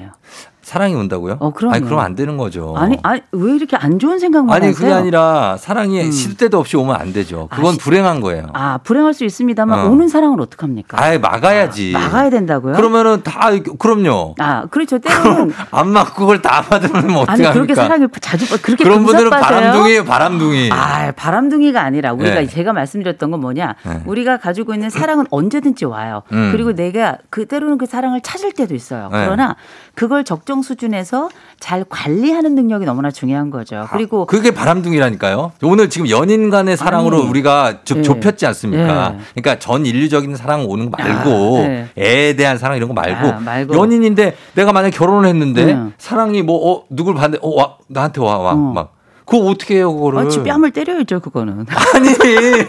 사랑이 0.71 0.95
온다고요? 0.95 1.35
어, 1.39 1.51
그럼요. 1.51 1.75
아니 1.75 1.83
그럼 1.83 1.99
안 1.99 2.15
되는 2.15 2.37
거죠. 2.37 2.73
아니, 2.77 2.97
아니 3.03 3.21
왜 3.33 3.55
이렇게 3.55 3.75
안 3.75 3.99
좋은 3.99 4.19
생각만 4.19 4.55
아니, 4.55 4.67
하세요? 4.67 4.79
그게 4.79 4.93
아니라 4.93 5.57
사랑이 5.57 6.01
음. 6.01 6.11
시도 6.11 6.37
때도 6.37 6.59
없이 6.59 6.77
오면 6.77 6.95
안 6.95 7.11
되죠. 7.11 7.49
그건 7.51 7.65
아, 7.65 7.71
시- 7.73 7.77
불행한 7.79 8.21
거예요. 8.21 8.47
아 8.53 8.77
불행할 8.77 9.13
수 9.13 9.25
있습니다만 9.25 9.79
어. 9.79 9.89
오는 9.89 10.07
사랑은 10.07 10.39
어떡합니까? 10.39 10.97
아예 11.03 11.17
막아야지. 11.17 11.91
막아야 11.91 12.29
된다고요? 12.29 12.75
그러면은 12.75 13.21
다 13.21 13.49
그럼요. 13.79 14.35
아 14.39 14.65
그렇죠. 14.67 14.97
때로는 14.99 15.51
안 15.71 15.89
막고 15.89 16.21
그걸 16.21 16.41
다 16.41 16.61
받으면 16.61 16.95
아니 17.03 17.15
어떡합니까? 17.17 17.51
그렇게 17.51 17.75
사랑을 17.75 18.07
자주 18.21 18.49
받- 18.49 18.61
그렇게 18.61 18.85
그런 18.85 19.03
분들은? 19.03 19.29
바람둥이에요, 19.29 20.05
바람둥이. 20.05 20.69
아, 20.71 21.11
바람둥이가 21.11 21.81
아니라 21.81 22.13
우리가 22.13 22.35
네. 22.35 22.47
제가 22.47 22.71
말씀드렸던 22.71 23.29
건 23.29 23.41
뭐냐? 23.41 23.75
네. 23.85 24.03
우리가 24.05 24.37
가지고 24.37 24.73
있는 24.73 24.89
사랑은 24.89 25.25
언제든지 25.31 25.83
와요. 25.83 26.21
음. 26.31 26.49
그리고 26.53 26.73
내가 26.73 27.17
그 27.29 27.45
때로는 27.45 27.77
그 27.77 27.85
사랑을 27.85 28.21
찾을 28.21 28.53
때도 28.53 28.73
있어요. 28.73 29.09
네. 29.11 29.25
그러나 29.25 29.57
그걸 29.95 30.23
적정 30.23 30.60
수준에서 30.61 31.29
잘 31.59 31.83
관리하는 31.87 32.55
능력이 32.55 32.85
너무나 32.85 33.11
중요한 33.11 33.49
거죠. 33.49 33.87
그리고 33.91 34.25
그게 34.25 34.51
바람둥이라니까요. 34.51 35.51
오늘 35.63 35.89
지금 35.89 36.09
연인 36.09 36.49
간의 36.49 36.77
사랑으로 36.77 37.17
아니, 37.17 37.27
우리가 37.27 37.79
좀 37.83 37.99
예. 37.99 38.01
좁혔지 38.03 38.45
않습니까? 38.47 39.15
예. 39.15 39.19
그러니까 39.41 39.59
전 39.59 39.85
인류적인 39.85 40.35
사랑 40.35 40.65
오는 40.65 40.89
거 40.89 40.97
말고 41.01 41.57
아, 41.57 41.67
네. 41.67 41.87
애에 41.97 42.35
대한 42.35 42.57
사랑 42.57 42.77
이런 42.77 42.87
거 42.87 42.93
말고, 42.93 43.27
아, 43.27 43.39
말고. 43.39 43.75
연인인데 43.75 44.35
내가 44.53 44.71
만약 44.73 44.89
결혼을 44.91 45.27
했는데 45.29 45.73
음. 45.73 45.93
사랑이 45.97 46.41
뭐 46.41 46.71
어, 46.71 46.83
누굴 46.89 47.15
봤는데 47.15 47.39
어, 47.41 47.49
와, 47.55 47.77
나한테 47.87 48.21
와, 48.21 48.37
와, 48.37 48.51
어. 48.53 48.55
막. 48.55 48.93
그거 49.25 49.45
어떻게 49.45 49.75
해요, 49.75 49.93
그거를? 49.93 50.19
어, 50.19 50.29
지 50.29 50.43
뺨을 50.43 50.71
때려야죠, 50.71 51.21
그거는. 51.21 51.65
아니, 51.95 52.09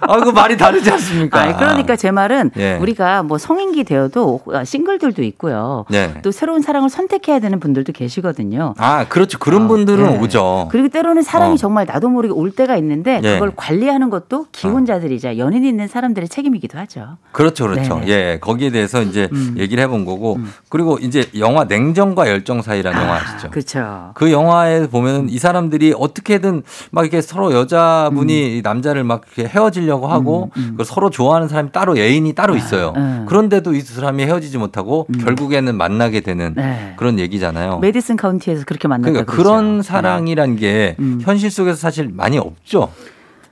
아, 0.00 0.20
그 0.20 0.30
말이 0.30 0.56
다르지 0.56 0.90
않습니까? 0.90 1.40
아, 1.40 1.56
그러니까 1.56 1.96
제 1.96 2.10
말은 2.10 2.50
예. 2.56 2.76
우리가 2.76 3.22
뭐 3.22 3.38
성인기 3.38 3.84
되어도 3.84 4.40
싱글들도 4.64 5.22
있고요. 5.22 5.84
네. 5.90 6.14
또 6.22 6.30
새로운 6.30 6.62
사랑을 6.62 6.88
선택해야 6.90 7.38
되는 7.38 7.60
분들도 7.60 7.92
계시거든요. 7.92 8.74
아, 8.78 9.06
그렇죠. 9.08 9.38
그런 9.38 9.68
분들은 9.68 10.14
예. 10.14 10.18
오죠. 10.18 10.68
그리고 10.70 10.88
때로는 10.88 11.22
사랑이 11.22 11.54
어. 11.54 11.56
정말 11.56 11.86
나도 11.86 12.08
모르게 12.08 12.32
올 12.32 12.50
때가 12.50 12.76
있는데 12.76 13.20
예. 13.22 13.34
그걸 13.34 13.52
관리하는 13.54 14.10
것도 14.10 14.46
기혼자들이자 14.52 15.38
연인이 15.38 15.68
있는 15.68 15.88
사람들의 15.88 16.28
책임이기도 16.28 16.78
하죠. 16.78 17.18
그렇죠, 17.32 17.68
그렇죠. 17.68 18.00
네네. 18.00 18.08
예, 18.08 18.38
거기에 18.40 18.70
대해서 18.70 19.02
이제 19.02 19.28
음. 19.32 19.54
얘기를 19.58 19.82
해본 19.84 20.04
거고, 20.04 20.38
그리고 20.68 20.98
이제 20.98 21.28
영화 21.38 21.64
냉정과 21.64 22.28
열정 22.28 22.62
사이라는 22.62 23.00
영화 23.00 23.16
아시죠? 23.16 23.50
그렇죠. 23.50 24.12
그 24.14 24.32
영화에 24.32 24.86
보면 24.86 25.28
이 25.28 25.38
사람들이 25.38 25.94
어떻게든 25.96 26.62
막 26.90 27.02
이렇게 27.02 27.20
서로 27.20 27.52
여자분이 27.52 28.58
이 28.58 28.62
남자를 28.62 29.04
막 29.04 29.22
이렇게 29.36 29.52
헤어지려고 29.52 30.06
하고 30.08 30.50
음, 30.56 30.76
음. 30.78 30.84
서로 30.84 31.10
좋아하는 31.10 31.48
사람이 31.48 31.72
따로 31.72 31.96
애인이 31.98 32.32
따로 32.34 32.56
있어요. 32.56 32.92
음. 32.96 33.26
그런데도 33.28 33.74
이 33.74 33.80
두 33.82 33.94
사람이 33.94 34.22
헤어지지 34.24 34.56
못하고 34.58 35.06
결국에는 35.24 35.76
만나게 35.76 36.20
되는 36.20 36.54
네. 36.54 36.94
그런 36.96 37.18
얘기잖아요. 37.18 37.78
메디슨 37.80 38.16
카운티에서 38.16 38.64
그렇게 38.64 38.86
만났다 38.88 39.10
그러니까 39.10 39.32
그러죠. 39.32 39.48
그런 39.50 39.82
사랑이란 39.82 40.56
게 40.56 40.96
음. 41.00 41.18
현실 41.22 41.50
속에서 41.50 41.76
사실 41.76 42.08
많이 42.12 42.38
없죠. 42.38 42.90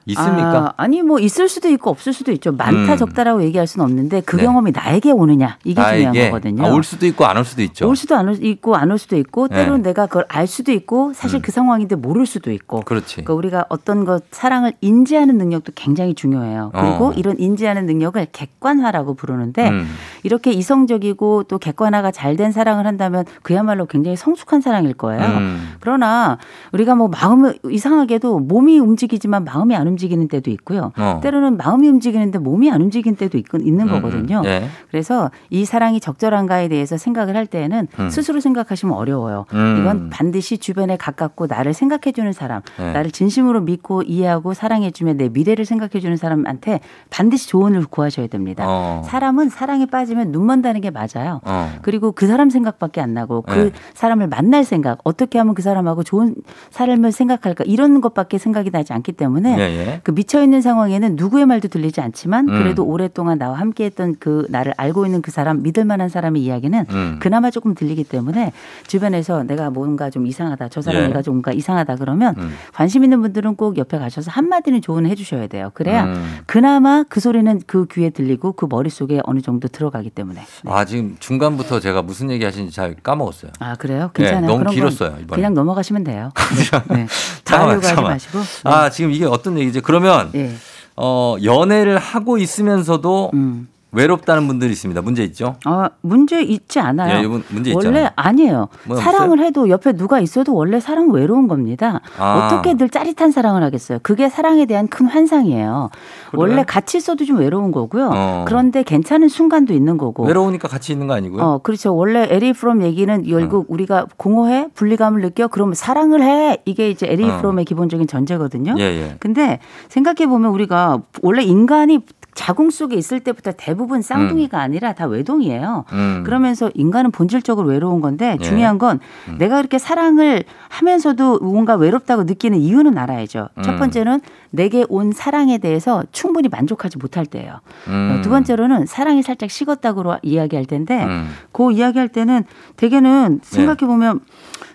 있습니까? 0.08 0.74
아니, 0.76 0.86
뭐 0.86 1.18
있을 1.20 1.48
수도 1.48 1.68
있고 1.68 1.90
없을 1.90 2.12
수도 2.12 2.32
있죠. 2.32 2.52
많다 2.52 2.94
음. 2.94 2.96
적다라고 2.96 3.42
얘기할 3.44 3.66
수는 3.66 3.84
없는데 3.84 4.22
그 4.22 4.36
네. 4.36 4.44
경험이 4.44 4.72
나에게 4.72 5.10
오느냐 5.12 5.58
이게 5.64 5.82
중요한 5.82 6.12
거거든요. 6.14 6.64
아, 6.66 6.70
올 6.70 6.82
수도 6.82 7.06
있고 7.06 7.26
안 7.26 7.36
올 7.36 7.44
수도 7.44 7.62
있죠. 7.62 7.88
올 7.88 7.94
수도 7.96 8.16
안 8.16 8.28
올 8.28 8.42
있고 8.42 8.74
안 8.76 8.90
올 8.90 8.98
수도 8.98 9.16
있고 9.16 9.48
네. 9.48 9.56
때로는 9.56 9.82
내가 9.82 10.06
그걸 10.06 10.24
알 10.28 10.46
수도 10.46 10.72
있고 10.72 11.12
사실 11.12 11.38
음. 11.40 11.42
그 11.42 11.52
상황인데 11.52 11.96
모를 11.96 12.24
수도 12.26 12.50
있고 12.52 12.80
그렇지. 12.80 13.16
그러니까 13.16 13.34
우리가 13.34 13.64
어떤 13.68 14.04
것 14.04 14.24
사랑을 14.30 14.72
인지하는 14.80 15.36
능력도 15.38 15.72
굉장히 15.74 16.14
중요해요. 16.14 16.70
그리고 16.74 17.08
어. 17.08 17.12
이런 17.14 17.36
인지하는 17.38 17.84
능력을 17.86 18.26
객관화라고 18.32 19.14
부르는데 19.14 19.68
음. 19.68 19.86
이렇게 20.22 20.52
이성적이고 20.52 21.44
또 21.44 21.58
객관화가 21.58 22.10
잘 22.12 22.38
된 22.38 22.52
사랑을 22.52 22.86
한다면 22.86 23.24
그야말로 23.42 23.86
굉장히 23.86 24.16
성숙한 24.16 24.60
사랑일 24.60 24.94
거예요. 24.94 25.20
음. 25.22 25.72
그러나 25.80 26.38
우리가 26.72 26.94
뭐 26.94 27.08
마음을 27.08 27.58
이상하게도 27.68 28.38
몸이 28.38 28.78
움직이지만 28.78 29.42
마음이 29.42 29.74
안 29.74 29.88
움직이는 29.88 29.97
때도 30.28 30.50
있고요. 30.50 30.92
어. 30.96 31.20
때로는 31.22 31.56
마음이 31.56 31.88
움직이는데 31.88 32.38
몸이 32.38 32.70
안 32.70 32.80
움직이는 32.82 33.16
때도 33.16 33.38
있, 33.38 33.44
있는 33.60 33.88
음, 33.88 33.90
거거든요. 33.90 34.42
예. 34.44 34.68
그래서 34.90 35.30
이 35.50 35.64
사랑이 35.64 36.00
적절한가에 36.00 36.68
대해서 36.68 36.96
생각을 36.96 37.36
할 37.36 37.46
때에는 37.46 37.88
음. 37.98 38.10
스스로 38.10 38.40
생각하시면 38.40 38.94
어려워요. 38.94 39.46
음. 39.52 39.78
이건 39.80 40.10
반드시 40.10 40.58
주변에 40.58 40.96
가깝고 40.96 41.46
나를 41.46 41.74
생각해 41.74 42.12
주는 42.12 42.32
사람, 42.32 42.62
네. 42.78 42.92
나를 42.92 43.10
진심으로 43.10 43.60
믿고 43.62 44.02
이해하고 44.02 44.54
사랑해 44.54 44.90
주면 44.90 45.16
내 45.16 45.28
미래를 45.28 45.64
생각해 45.64 46.00
주는 46.00 46.16
사람한테 46.16 46.80
반드시 47.10 47.48
조언을 47.48 47.84
구하셔야 47.84 48.26
됩니다. 48.26 48.64
어. 48.66 49.02
사람은 49.04 49.48
사랑에 49.48 49.86
빠지면 49.86 50.32
눈 50.32 50.46
먼다는 50.46 50.80
게 50.80 50.90
맞아요. 50.90 51.40
어. 51.44 51.72
그리고 51.82 52.12
그 52.12 52.26
사람 52.26 52.50
생각밖에 52.50 53.00
안 53.00 53.14
나고 53.14 53.42
그 53.42 53.54
네. 53.54 53.70
사람을 53.94 54.28
만날 54.28 54.64
생각, 54.64 54.98
어떻게 55.04 55.38
하면 55.38 55.54
그 55.54 55.62
사람하고 55.62 56.02
좋은 56.02 56.34
삶을 56.70 57.12
생각할까 57.12 57.64
이런 57.66 58.00
것밖에 58.00 58.38
생각이 58.38 58.70
나지 58.70 58.92
않기 58.92 59.12
때문에 59.12 59.58
예, 59.58 59.77
예. 59.78 60.00
그 60.04 60.10
미쳐 60.10 60.42
있는 60.42 60.60
상황에는 60.60 61.16
누구의 61.16 61.46
말도 61.46 61.68
들리지 61.68 62.00
않지만 62.00 62.48
음. 62.48 62.58
그래도 62.58 62.84
오랫동안 62.84 63.38
나와 63.38 63.58
함께했던 63.58 64.16
그 64.18 64.46
나를 64.50 64.74
알고 64.76 65.06
있는 65.06 65.22
그 65.22 65.30
사람 65.30 65.62
믿을 65.62 65.84
만한 65.84 66.08
사람의 66.08 66.42
이야기는 66.42 66.86
음. 66.90 67.16
그나마 67.20 67.50
조금 67.50 67.74
들리기 67.74 68.04
때문에 68.04 68.52
주변에서 68.86 69.44
내가 69.44 69.70
뭔가 69.70 70.10
좀 70.10 70.26
이상하다 70.26 70.68
저 70.68 70.82
사람 70.82 71.02
예. 71.02 71.06
내가 71.08 71.22
좀 71.22 71.38
뭔가 71.38 71.52
이상하다 71.52 71.96
그러면 71.96 72.34
음. 72.38 72.52
관심 72.72 73.04
있는 73.04 73.22
분들은 73.22 73.54
꼭 73.54 73.78
옆에 73.78 73.98
가셔서 73.98 74.30
한 74.30 74.48
마디는 74.48 74.82
조언을 74.82 75.08
해주셔야 75.10 75.46
돼요. 75.46 75.70
그래야 75.74 76.04
음. 76.04 76.38
그나마 76.46 77.04
그 77.08 77.20
소리는 77.20 77.60
그 77.66 77.86
귀에 77.86 78.10
들리고 78.10 78.52
그 78.52 78.66
머릿 78.68 78.92
속에 78.92 79.20
어느 79.24 79.40
정도 79.40 79.68
들어가기 79.68 80.10
때문에. 80.10 80.40
네. 80.40 80.70
아, 80.70 80.84
지금 80.84 81.16
중간부터 81.20 81.78
제가 81.78 82.02
무슨 82.02 82.30
얘기 82.30 82.44
하시는지 82.44 82.74
잘 82.74 82.96
까먹었어요. 83.02 83.52
아 83.60 83.76
그래요? 83.76 84.10
괜찮아요. 84.14 84.40
네, 84.40 84.46
너무 84.46 84.70
길었어요, 84.70 85.16
이번에. 85.22 85.40
그냥 85.40 85.54
넘어가시면 85.54 86.04
돼요. 86.04 86.30
네. 86.90 87.06
하지 87.48 87.86
잠깐만. 87.86 88.12
마시고. 88.12 88.38
네. 88.38 88.44
아, 88.64 88.90
지금 88.90 89.10
이게 89.12 89.24
어떤 89.24 89.58
얘기 89.58 89.67
지? 89.72 89.80
그러면 89.80 90.30
예. 90.34 90.52
어, 90.96 91.36
연애를 91.42 91.98
하고 91.98 92.38
있으면서도 92.38 93.30
음. 93.34 93.68
외롭다는 93.90 94.46
분들이 94.46 94.72
있습니다. 94.72 95.00
문제 95.00 95.24
있죠? 95.24 95.56
어, 95.66 95.86
문제 96.02 96.42
있지 96.42 96.78
않아요. 96.78 97.18
예, 97.18 97.22
이분 97.22 97.42
문제 97.48 97.72
원래 97.72 97.88
있잖아요. 97.88 98.10
아니에요. 98.16 98.68
뭐가 98.84 99.02
사랑을 99.02 99.40
해도 99.40 99.68
옆에 99.70 99.92
누가 99.92 100.20
있어도 100.20 100.54
원래 100.54 100.78
사랑은 100.78 101.14
외로운 101.14 101.48
겁니다. 101.48 102.00
아. 102.18 102.50
어떻게 102.52 102.74
늘 102.74 102.90
짜릿한 102.90 103.30
사랑을 103.30 103.62
하겠어요? 103.62 103.98
그게 104.02 104.28
사랑에 104.28 104.66
대한 104.66 104.88
큰 104.88 105.06
환상이에요. 105.06 105.90
그래요? 106.30 106.40
원래 106.40 106.64
같이 106.64 106.98
있어도 106.98 107.24
좀 107.24 107.38
외로운 107.38 107.72
거고요. 107.72 108.10
어. 108.12 108.44
그런데 108.46 108.82
괜찮은 108.82 109.28
순간도 109.28 109.72
있는 109.72 109.96
거고. 109.96 110.24
외로우니까 110.24 110.68
같이 110.68 110.92
있는 110.92 111.06
거 111.06 111.14
아니고요? 111.14 111.42
어, 111.42 111.58
그렇죠. 111.58 111.94
원래 111.96 112.26
에리히 112.30 112.52
프롬 112.52 112.82
얘기는 112.82 113.22
결국 113.24 113.66
우리가 113.68 114.06
공허해, 114.16 114.68
분리감을 114.74 115.22
느껴, 115.22 115.48
그러면 115.48 115.74
사랑을 115.74 116.22
해. 116.22 116.58
이게 116.66 116.90
이제 116.90 117.06
에리히 117.08 117.24
어. 117.28 117.38
프롬의 117.38 117.64
기본적인 117.64 118.06
전제거든요. 118.06 118.74
예, 118.78 118.82
예. 118.82 119.16
근데 119.18 119.60
생각해 119.88 120.26
보면 120.26 120.50
우리가 120.50 121.00
원래 121.22 121.42
인간이 121.42 122.00
자궁 122.38 122.70
속에 122.70 122.94
있을 122.94 123.18
때부터 123.18 123.50
대부분 123.50 124.00
쌍둥이가 124.00 124.60
아니라 124.60 124.92
다 124.92 125.06
외동이에요. 125.06 125.84
음. 125.90 126.22
그러면서 126.24 126.70
인간은 126.72 127.10
본질적으로 127.10 127.66
외로운 127.66 128.00
건데 128.00 128.36
예. 128.40 128.44
중요한 128.44 128.78
건 128.78 129.00
내가 129.40 129.56
그렇게 129.56 129.78
사랑을 129.78 130.44
하면서도 130.68 131.40
뭔가 131.40 131.74
외롭다고 131.74 132.22
느끼는 132.22 132.58
이유는 132.58 132.96
알아야죠. 132.96 133.48
첫 133.64 133.72
음. 133.72 133.78
번째는 133.78 134.20
내게 134.50 134.86
온 134.88 135.10
사랑에 135.10 135.58
대해서 135.58 136.04
충분히 136.12 136.48
만족하지 136.48 136.98
못할 136.98 137.26
때예요. 137.26 137.58
음. 137.88 138.20
두 138.22 138.30
번째로는 138.30 138.86
사랑이 138.86 139.24
살짝 139.24 139.50
식었다고 139.50 140.04
이야기할 140.22 140.64
텐데 140.64 141.02
음. 141.04 141.30
그 141.50 141.72
이야기할 141.72 142.08
때는 142.08 142.44
대개는 142.76 143.40
생각해 143.42 143.78
보면 143.78 144.20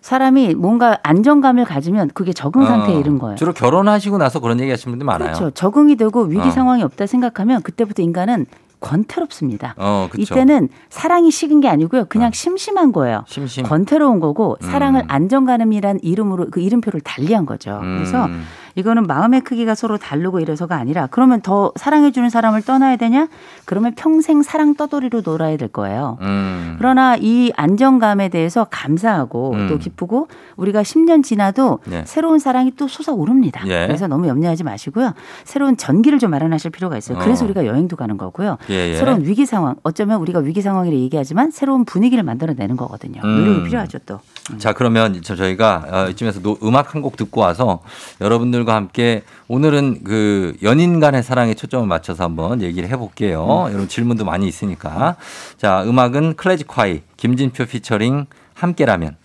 사람이 0.02 0.56
뭔가 0.56 0.98
안정감을 1.04 1.66
가지면 1.66 2.12
그게 2.14 2.34
적응 2.34 2.66
상태에 2.66 2.96
어, 2.96 3.00
이른 3.00 3.20
거예요. 3.20 3.36
주로 3.36 3.54
결혼하시고 3.54 4.18
나서 4.18 4.40
그런 4.40 4.60
얘기 4.60 4.70
하시는 4.70 4.92
분들 4.92 5.06
많아요. 5.06 5.34
그렇죠. 5.34 5.52
적응이 5.52 5.96
되고 5.96 6.24
위기 6.24 6.48
어. 6.48 6.52
상황이 6.52 6.84
없다 6.84 7.06
생각하면 7.06 7.62
그때부터 7.62 8.02
인간은 8.02 8.46
권태롭습니다. 8.80 9.76
어, 9.78 10.10
그렇죠. 10.12 10.34
이때는 10.34 10.68
사랑이 10.90 11.32
식은 11.32 11.62
게 11.62 11.70
아니고요. 11.70 12.06
그냥 12.06 12.28
어. 12.28 12.32
심심한 12.34 12.92
거예요. 12.92 13.24
심심. 13.28 13.64
권태로운 13.64 14.20
거고 14.20 14.58
사랑을 14.60 15.02
음. 15.02 15.08
안정감이란 15.08 16.00
이름으로 16.04 16.48
그 16.52 16.60
이름표를 16.60 17.00
달리한 17.02 17.46
거죠. 17.46 17.80
그래서 17.82 18.26
음. 18.26 18.44
이거는 18.76 19.04
마음의 19.04 19.42
크기가 19.42 19.76
서로 19.76 19.98
다르고 19.98 20.40
이래서가 20.40 20.76
아니라 20.76 21.08
그러면 21.12 21.42
더 21.42 21.72
사랑해주는 21.76 22.30
사람을 22.30 22.64
떠나야 22.64 22.96
되냐? 22.96 23.28
그러면 23.66 23.94
평생 23.96 24.42
사랑 24.42 24.76
떠돌이로 24.76 25.22
놀아야 25.24 25.58
될 25.58 25.68
거예요. 25.68 26.18
음. 26.22 26.76
그러나 26.78 27.16
이 27.20 27.52
안정감에 27.56 28.30
대해서 28.30 28.66
감사하고 28.70 29.54
음. 29.54 29.68
또 29.70 29.78
기쁘고 29.78 30.28
우리가 30.56 30.82
10년 30.82 31.24
지나도 31.24 31.80
네. 31.86 32.04
새로운 32.06 32.40
사랑이 32.40 32.72
또 32.76 32.88
솟아오릅니다. 32.88 33.68
예. 33.68 33.88
그래서 33.88 34.08
너무 34.08 34.28
염려하지 34.28 34.64
마시고요. 34.64 35.14
새로운 35.44 35.78
전기를 35.78 36.20
좀 36.20 36.32
마련하실 36.32 36.72
필요가 36.72 36.98
있어요. 36.98 37.20
그래서 37.20 37.44
어. 37.44 37.48
우리가 37.48 37.66
여행도 37.66 37.96
가는 37.96 38.18
거고요. 38.18 38.58
예, 38.70 38.90
예. 38.90 38.96
새로운 38.96 39.24
위기 39.26 39.46
상황, 39.46 39.76
어쩌면 39.84 40.20
우리가 40.20 40.40
위기 40.40 40.62
상황이라 40.62 40.96
얘기하지만 40.98 41.52
새로운 41.52 41.86
분위기를 41.86 42.24
만들어내는 42.24 42.76
거거든요. 42.78 43.22
음. 43.24 43.38
노력이 43.38 43.64
필요하죠 43.66 44.00
또. 44.06 44.20
자 44.58 44.74
그러면 44.74 45.22
저 45.24 45.36
저희가 45.38 45.86
어, 46.06 46.10
이쯤에서 46.10 46.42
노- 46.42 46.58
음악 46.64 46.96
한 46.96 47.02
곡 47.02 47.16
듣고 47.16 47.40
와서 47.42 47.80
여러분들과 48.20 48.76
함께 48.76 49.24
오늘은 49.48 50.04
그 50.04 50.54
연인 50.64 51.00
간의 51.00 51.24
사랑에 51.24 51.54
초점을 51.54 51.88
맞춰서 51.88 52.24
한번 52.26 52.62
얘기를 52.62 52.90
해볼게요. 52.90 53.66
여러분 53.70 53.88
질문도 53.88 54.26
많이 54.26 54.48
있으니까 54.48 55.16
자 55.58 55.84
음악은 55.86 56.36
클래식콰이 56.36 57.04
김진표 57.18 57.66
피처링 57.66 58.26
함께라면 58.54 59.16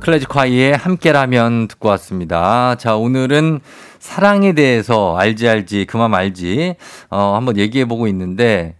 클래식콰이의 0.00 0.76
함께라면 0.76 1.68
듣고 1.68 1.88
왔습니다. 1.90 2.74
자 2.76 2.96
오늘은 2.96 3.60
사랑에 3.98 4.52
대해서 4.54 5.16
알지 5.16 5.46
알지 5.48 5.84
그만 5.86 6.14
알지 6.14 6.74
어, 7.10 7.34
한번 7.36 7.56
얘기해 7.58 7.84
보고 7.84 8.06
있는데 8.08 8.74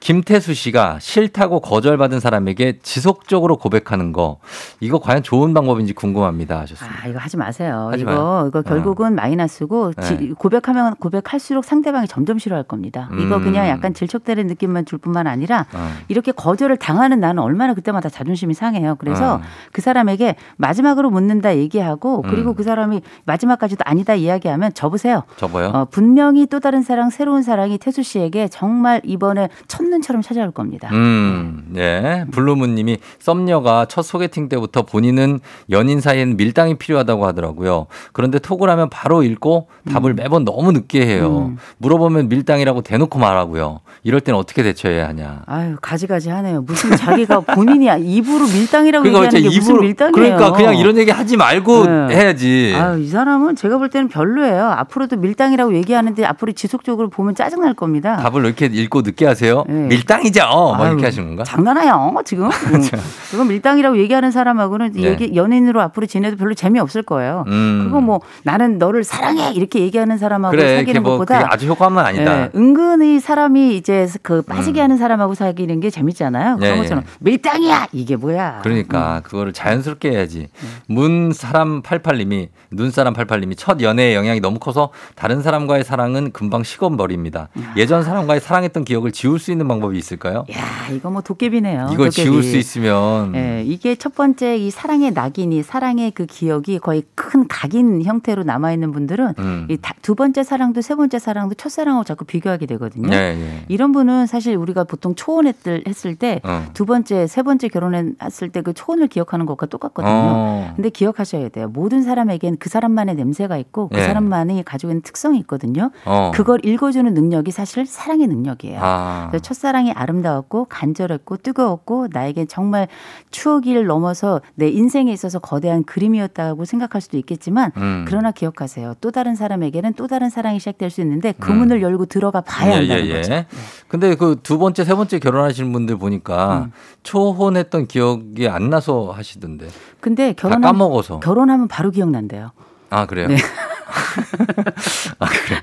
김태수 0.00 0.54
씨가 0.54 0.98
싫다고 1.00 1.60
거절받은 1.60 2.20
사람에게 2.20 2.78
지속적으로 2.82 3.58
고백하는 3.58 4.12
거 4.12 4.38
이거 4.80 4.98
과연 4.98 5.22
좋은 5.22 5.52
방법인지 5.52 5.92
궁금합니다 5.92 6.58
하셨습니다. 6.60 6.98
아 7.04 7.06
이거 7.06 7.18
하지 7.18 7.36
마세요. 7.36 7.90
하지 7.92 8.02
이거 8.02 8.10
마요. 8.10 8.44
이거 8.48 8.62
결국은 8.62 9.14
마이너스고 9.14 9.92
지- 9.94 10.16
네. 10.16 10.30
고백하면 10.38 10.96
고백할수록 10.96 11.64
상대방이 11.66 12.08
점점 12.08 12.38
싫어할 12.38 12.64
겁니다. 12.64 13.10
이거 13.20 13.36
음. 13.36 13.44
그냥 13.44 13.68
약간 13.68 13.92
질척대는 13.92 14.46
느낌만 14.46 14.86
줄 14.86 14.98
뿐만 14.98 15.26
아니라 15.26 15.66
어. 15.74 15.90
이렇게 16.08 16.32
거절을 16.32 16.78
당하는 16.78 17.20
나는 17.20 17.42
얼마나 17.42 17.74
그때마다 17.74 18.08
자존심이 18.08 18.54
상해요. 18.54 18.96
그래서 18.98 19.34
어. 19.34 19.40
그 19.72 19.82
사람에게 19.82 20.36
마지막으로 20.56 21.10
묻는다 21.10 21.56
얘기하고 21.58 22.22
그리고 22.22 22.50
음. 22.50 22.54
그 22.54 22.62
사람이 22.62 23.02
마지막까지도 23.26 23.82
아니다 23.86 24.14
이야기하면 24.14 24.72
접으세요. 24.72 25.24
접어요. 25.36 25.66
어, 25.74 25.84
분명히 25.90 26.46
또 26.46 26.58
다른 26.58 26.80
사랑, 26.82 27.10
새로운 27.10 27.42
사랑이 27.42 27.76
태수 27.76 28.02
씨에게 28.02 28.48
정말 28.48 29.02
이번에 29.04 29.48
첫 29.68 29.89
눈처럼 29.90 30.22
찾아올 30.22 30.50
겁니다. 30.50 30.88
음, 30.92 31.72
예. 31.76 32.24
블루문님이 32.30 32.98
썸녀가 33.18 33.86
첫 33.86 34.02
소개팅 34.02 34.48
때부터 34.48 34.82
본인은 34.82 35.40
연인 35.70 36.00
사이에는 36.00 36.36
밀당이 36.36 36.76
필요하다고 36.76 37.26
하더라고요. 37.26 37.86
그런데 38.12 38.38
톡을 38.38 38.70
하면 38.70 38.88
바로 38.90 39.22
읽고 39.22 39.68
답을 39.90 40.14
매번 40.14 40.44
너무 40.44 40.72
늦게 40.72 41.06
해요. 41.06 41.50
음. 41.50 41.58
물어보면 41.78 42.28
밀당이라고 42.28 42.82
대놓고 42.82 43.18
말하고요. 43.18 43.80
이럴 44.02 44.20
때는 44.20 44.38
어떻게 44.38 44.62
대처해야 44.62 45.08
하냐. 45.08 45.42
아유 45.46 45.76
가지가지 45.80 46.30
하네요. 46.30 46.62
무슨 46.62 46.96
자기가 46.96 47.40
본인이 47.40 47.86
입으로 48.00 48.46
밀당이라고 48.46 49.02
그러니까 49.02 49.26
얘기하는 49.26 49.30
게 49.30 49.38
이제 49.38 49.58
무슨 49.58 49.72
입으로 49.72 49.82
밀당이에요. 49.82 50.12
그러니까 50.14 50.52
그냥 50.52 50.76
이런 50.76 50.96
얘기 50.96 51.10
하지 51.10 51.36
말고 51.36 51.86
네. 51.86 52.16
해야지. 52.16 52.74
아유, 52.76 53.00
이 53.00 53.08
사람은 53.08 53.56
제가 53.56 53.78
볼 53.78 53.88
때는 53.90 54.08
별로예요. 54.08 54.66
앞으로도 54.66 55.16
밀당이라고 55.16 55.74
얘기하는데 55.74 56.24
앞으로 56.24 56.52
지속적으로 56.52 57.08
보면 57.08 57.34
짜증 57.34 57.60
날 57.60 57.74
겁니다. 57.74 58.16
답을 58.16 58.42
왜 58.42 58.48
이렇게 58.48 58.66
읽고 58.66 59.02
늦게 59.02 59.26
하세요? 59.26 59.64
네. 59.68 59.79
밀당이죠. 59.88 60.40
막 60.40 60.80
아유, 60.80 60.88
이렇게 60.90 61.06
하시는 61.06 61.26
건가? 61.26 61.44
장난해요, 61.44 62.14
지금. 62.24 62.46
음. 62.50 62.82
그건 63.30 63.48
밀당이라고 63.48 63.98
얘기하는 63.98 64.30
사람하고는 64.30 64.92
네. 64.92 65.02
얘기, 65.02 65.34
연인으로 65.34 65.80
앞으로 65.80 66.06
지내도 66.06 66.36
별로 66.36 66.54
재미없을 66.54 67.02
거예요. 67.02 67.44
음. 67.48 67.82
그거 67.84 68.00
뭐 68.00 68.20
나는 68.42 68.78
너를 68.78 69.04
사랑해 69.04 69.52
이렇게 69.52 69.80
얘기하는 69.80 70.18
사람하고 70.18 70.56
그래, 70.56 70.78
사귀는 70.78 71.02
뭐 71.02 71.12
것보다 71.12 71.48
아주 71.50 71.66
효과만 71.66 72.04
아니다. 72.04 72.42
예, 72.42 72.50
은근히 72.54 73.20
사람이 73.20 73.76
이제 73.76 74.06
그 74.22 74.42
빠지게 74.42 74.80
하는 74.80 74.96
사람하고 74.96 75.34
사귀는 75.34 75.80
게 75.80 75.90
재밌잖아요. 75.90 76.58
예, 76.60 76.64
그런 76.64 76.78
것처럼 76.78 77.04
밀당이야 77.20 77.88
이게 77.92 78.16
뭐야? 78.16 78.60
그러니까 78.62 79.20
그거를 79.24 79.52
자연스럽게 79.52 80.10
해야지. 80.10 80.48
문 80.86 81.32
사람 81.32 81.82
88님이 81.82 82.48
눈 82.70 82.90
사람 82.90 83.14
88님이 83.14 83.54
첫 83.56 83.80
연애의 83.80 84.14
영향이 84.14 84.40
너무 84.40 84.58
커서 84.58 84.90
다른 85.14 85.42
사람과의 85.42 85.84
사랑은 85.84 86.32
금방 86.32 86.62
식어버립니다. 86.62 87.48
예전 87.76 88.02
사람과의 88.02 88.40
사랑했던 88.40 88.84
기억을 88.84 89.12
지울 89.12 89.38
수 89.38 89.50
있는 89.50 89.66
방법이 89.70 89.98
있을까요? 89.98 90.44
야 90.52 90.92
이거 90.94 91.10
뭐 91.10 91.22
도깨비네요. 91.22 91.88
이걸 91.92 92.10
도깨비. 92.10 92.12
지울 92.12 92.42
수 92.44 92.56
있으면 92.56 93.34
예, 93.34 93.62
이게 93.66 93.96
첫 93.96 94.14
번째 94.14 94.56
이 94.56 94.70
사랑의 94.70 95.10
낙인이 95.10 95.62
사랑의 95.62 96.12
그 96.12 96.26
기억이 96.26 96.78
거의 96.78 97.02
큰 97.14 97.48
각인 97.48 98.02
형태로 98.02 98.44
남아 98.44 98.72
있는 98.72 98.92
분들은 98.92 99.34
음. 99.38 99.66
이두 99.68 100.14
번째 100.14 100.44
사랑도 100.44 100.80
세 100.80 100.94
번째 100.94 101.18
사랑도 101.18 101.54
첫 101.56 101.70
사랑하고 101.70 102.04
자꾸 102.04 102.24
비교하게 102.24 102.66
되거든요. 102.66 103.12
예, 103.12 103.16
예. 103.16 103.64
이런 103.68 103.92
분은 103.92 104.26
사실 104.26 104.54
우리가 104.54 104.84
보통 104.84 105.14
초혼했을 105.14 105.84
했을 105.88 106.14
때두 106.14 106.82
어. 106.82 106.86
번째, 106.86 107.26
세 107.26 107.42
번째 107.42 107.66
결혼했을 107.68 108.48
때 108.50 108.60
그 108.62 108.72
초혼을 108.74 109.08
기억하는 109.08 109.46
것과 109.46 109.66
똑같거든요. 109.66 110.12
어. 110.14 110.72
근데 110.76 110.90
기억하셔야 110.90 111.48
돼요. 111.48 111.68
모든 111.68 112.02
사람에겐 112.02 112.56
그 112.58 112.68
사람만의 112.68 113.14
냄새가 113.16 113.56
있고 113.58 113.88
그 113.88 113.98
예. 113.98 114.02
사람만이 114.04 114.62
가지고 114.64 114.92
있는 114.92 115.02
특성이 115.02 115.38
있거든요. 115.40 115.90
어. 116.04 116.30
그걸 116.34 116.64
읽어주는 116.64 117.12
능력이 117.12 117.50
사실 117.50 117.86
사랑의 117.86 118.26
능력이에요. 118.26 118.78
아. 118.82 119.28
그래서 119.30 119.42
첫 119.42 119.54
사랑이 119.60 119.92
아름다웠고 119.92 120.64
간절했고 120.64 121.36
뜨거웠고 121.38 122.08
나에겐 122.10 122.48
정말 122.48 122.88
추억을 123.30 123.86
넘어서 123.86 124.40
내 124.56 124.68
인생에 124.68 125.12
있어서 125.12 125.38
거대한 125.38 125.84
그림이었다고 125.84 126.64
생각할 126.64 127.00
수도 127.00 127.16
있겠지만 127.18 127.70
음. 127.76 128.04
그러나 128.08 128.32
기억하세요. 128.32 128.94
또 129.00 129.10
다른 129.10 129.36
사람에게는 129.36 129.94
또 129.94 130.06
다른 130.06 130.30
사랑이 130.30 130.58
시작될 130.58 130.90
수 130.90 131.00
있는데 131.02 131.34
그 131.38 131.52
음. 131.52 131.58
문을 131.58 131.82
열고 131.82 132.06
들어가 132.06 132.40
봐야 132.40 132.76
한다는 132.76 133.08
거죠. 133.08 133.30
네. 133.30 133.46
근데 133.88 134.14
그 134.16 134.40
두 134.42 134.58
번째, 134.58 134.84
세 134.84 134.94
번째 134.94 135.18
결혼하시는 135.18 135.72
분들 135.72 135.96
보니까 135.98 136.64
음. 136.66 136.72
초혼했던 137.02 137.86
기억이 137.86 138.48
안 138.48 138.70
나서 138.70 139.12
하시던데. 139.12 139.68
근데 140.00 140.32
다 140.32 140.42
결혼하면 140.42 140.72
까먹어서. 140.72 141.20
결혼하면 141.20 141.68
바로 141.68 141.90
기억난대요. 141.90 142.50
아, 142.90 143.06
그래요? 143.06 143.28
네. 143.28 143.36
아, 145.20 145.26
그래. 145.26 145.60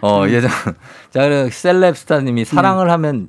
어, 0.00 0.24
음. 0.24 0.30
예전, 0.30 0.50
자, 1.10 1.28
그 1.28 1.50
셀럽스타님이 1.50 2.44
사랑을 2.44 2.90
하면 2.90 3.28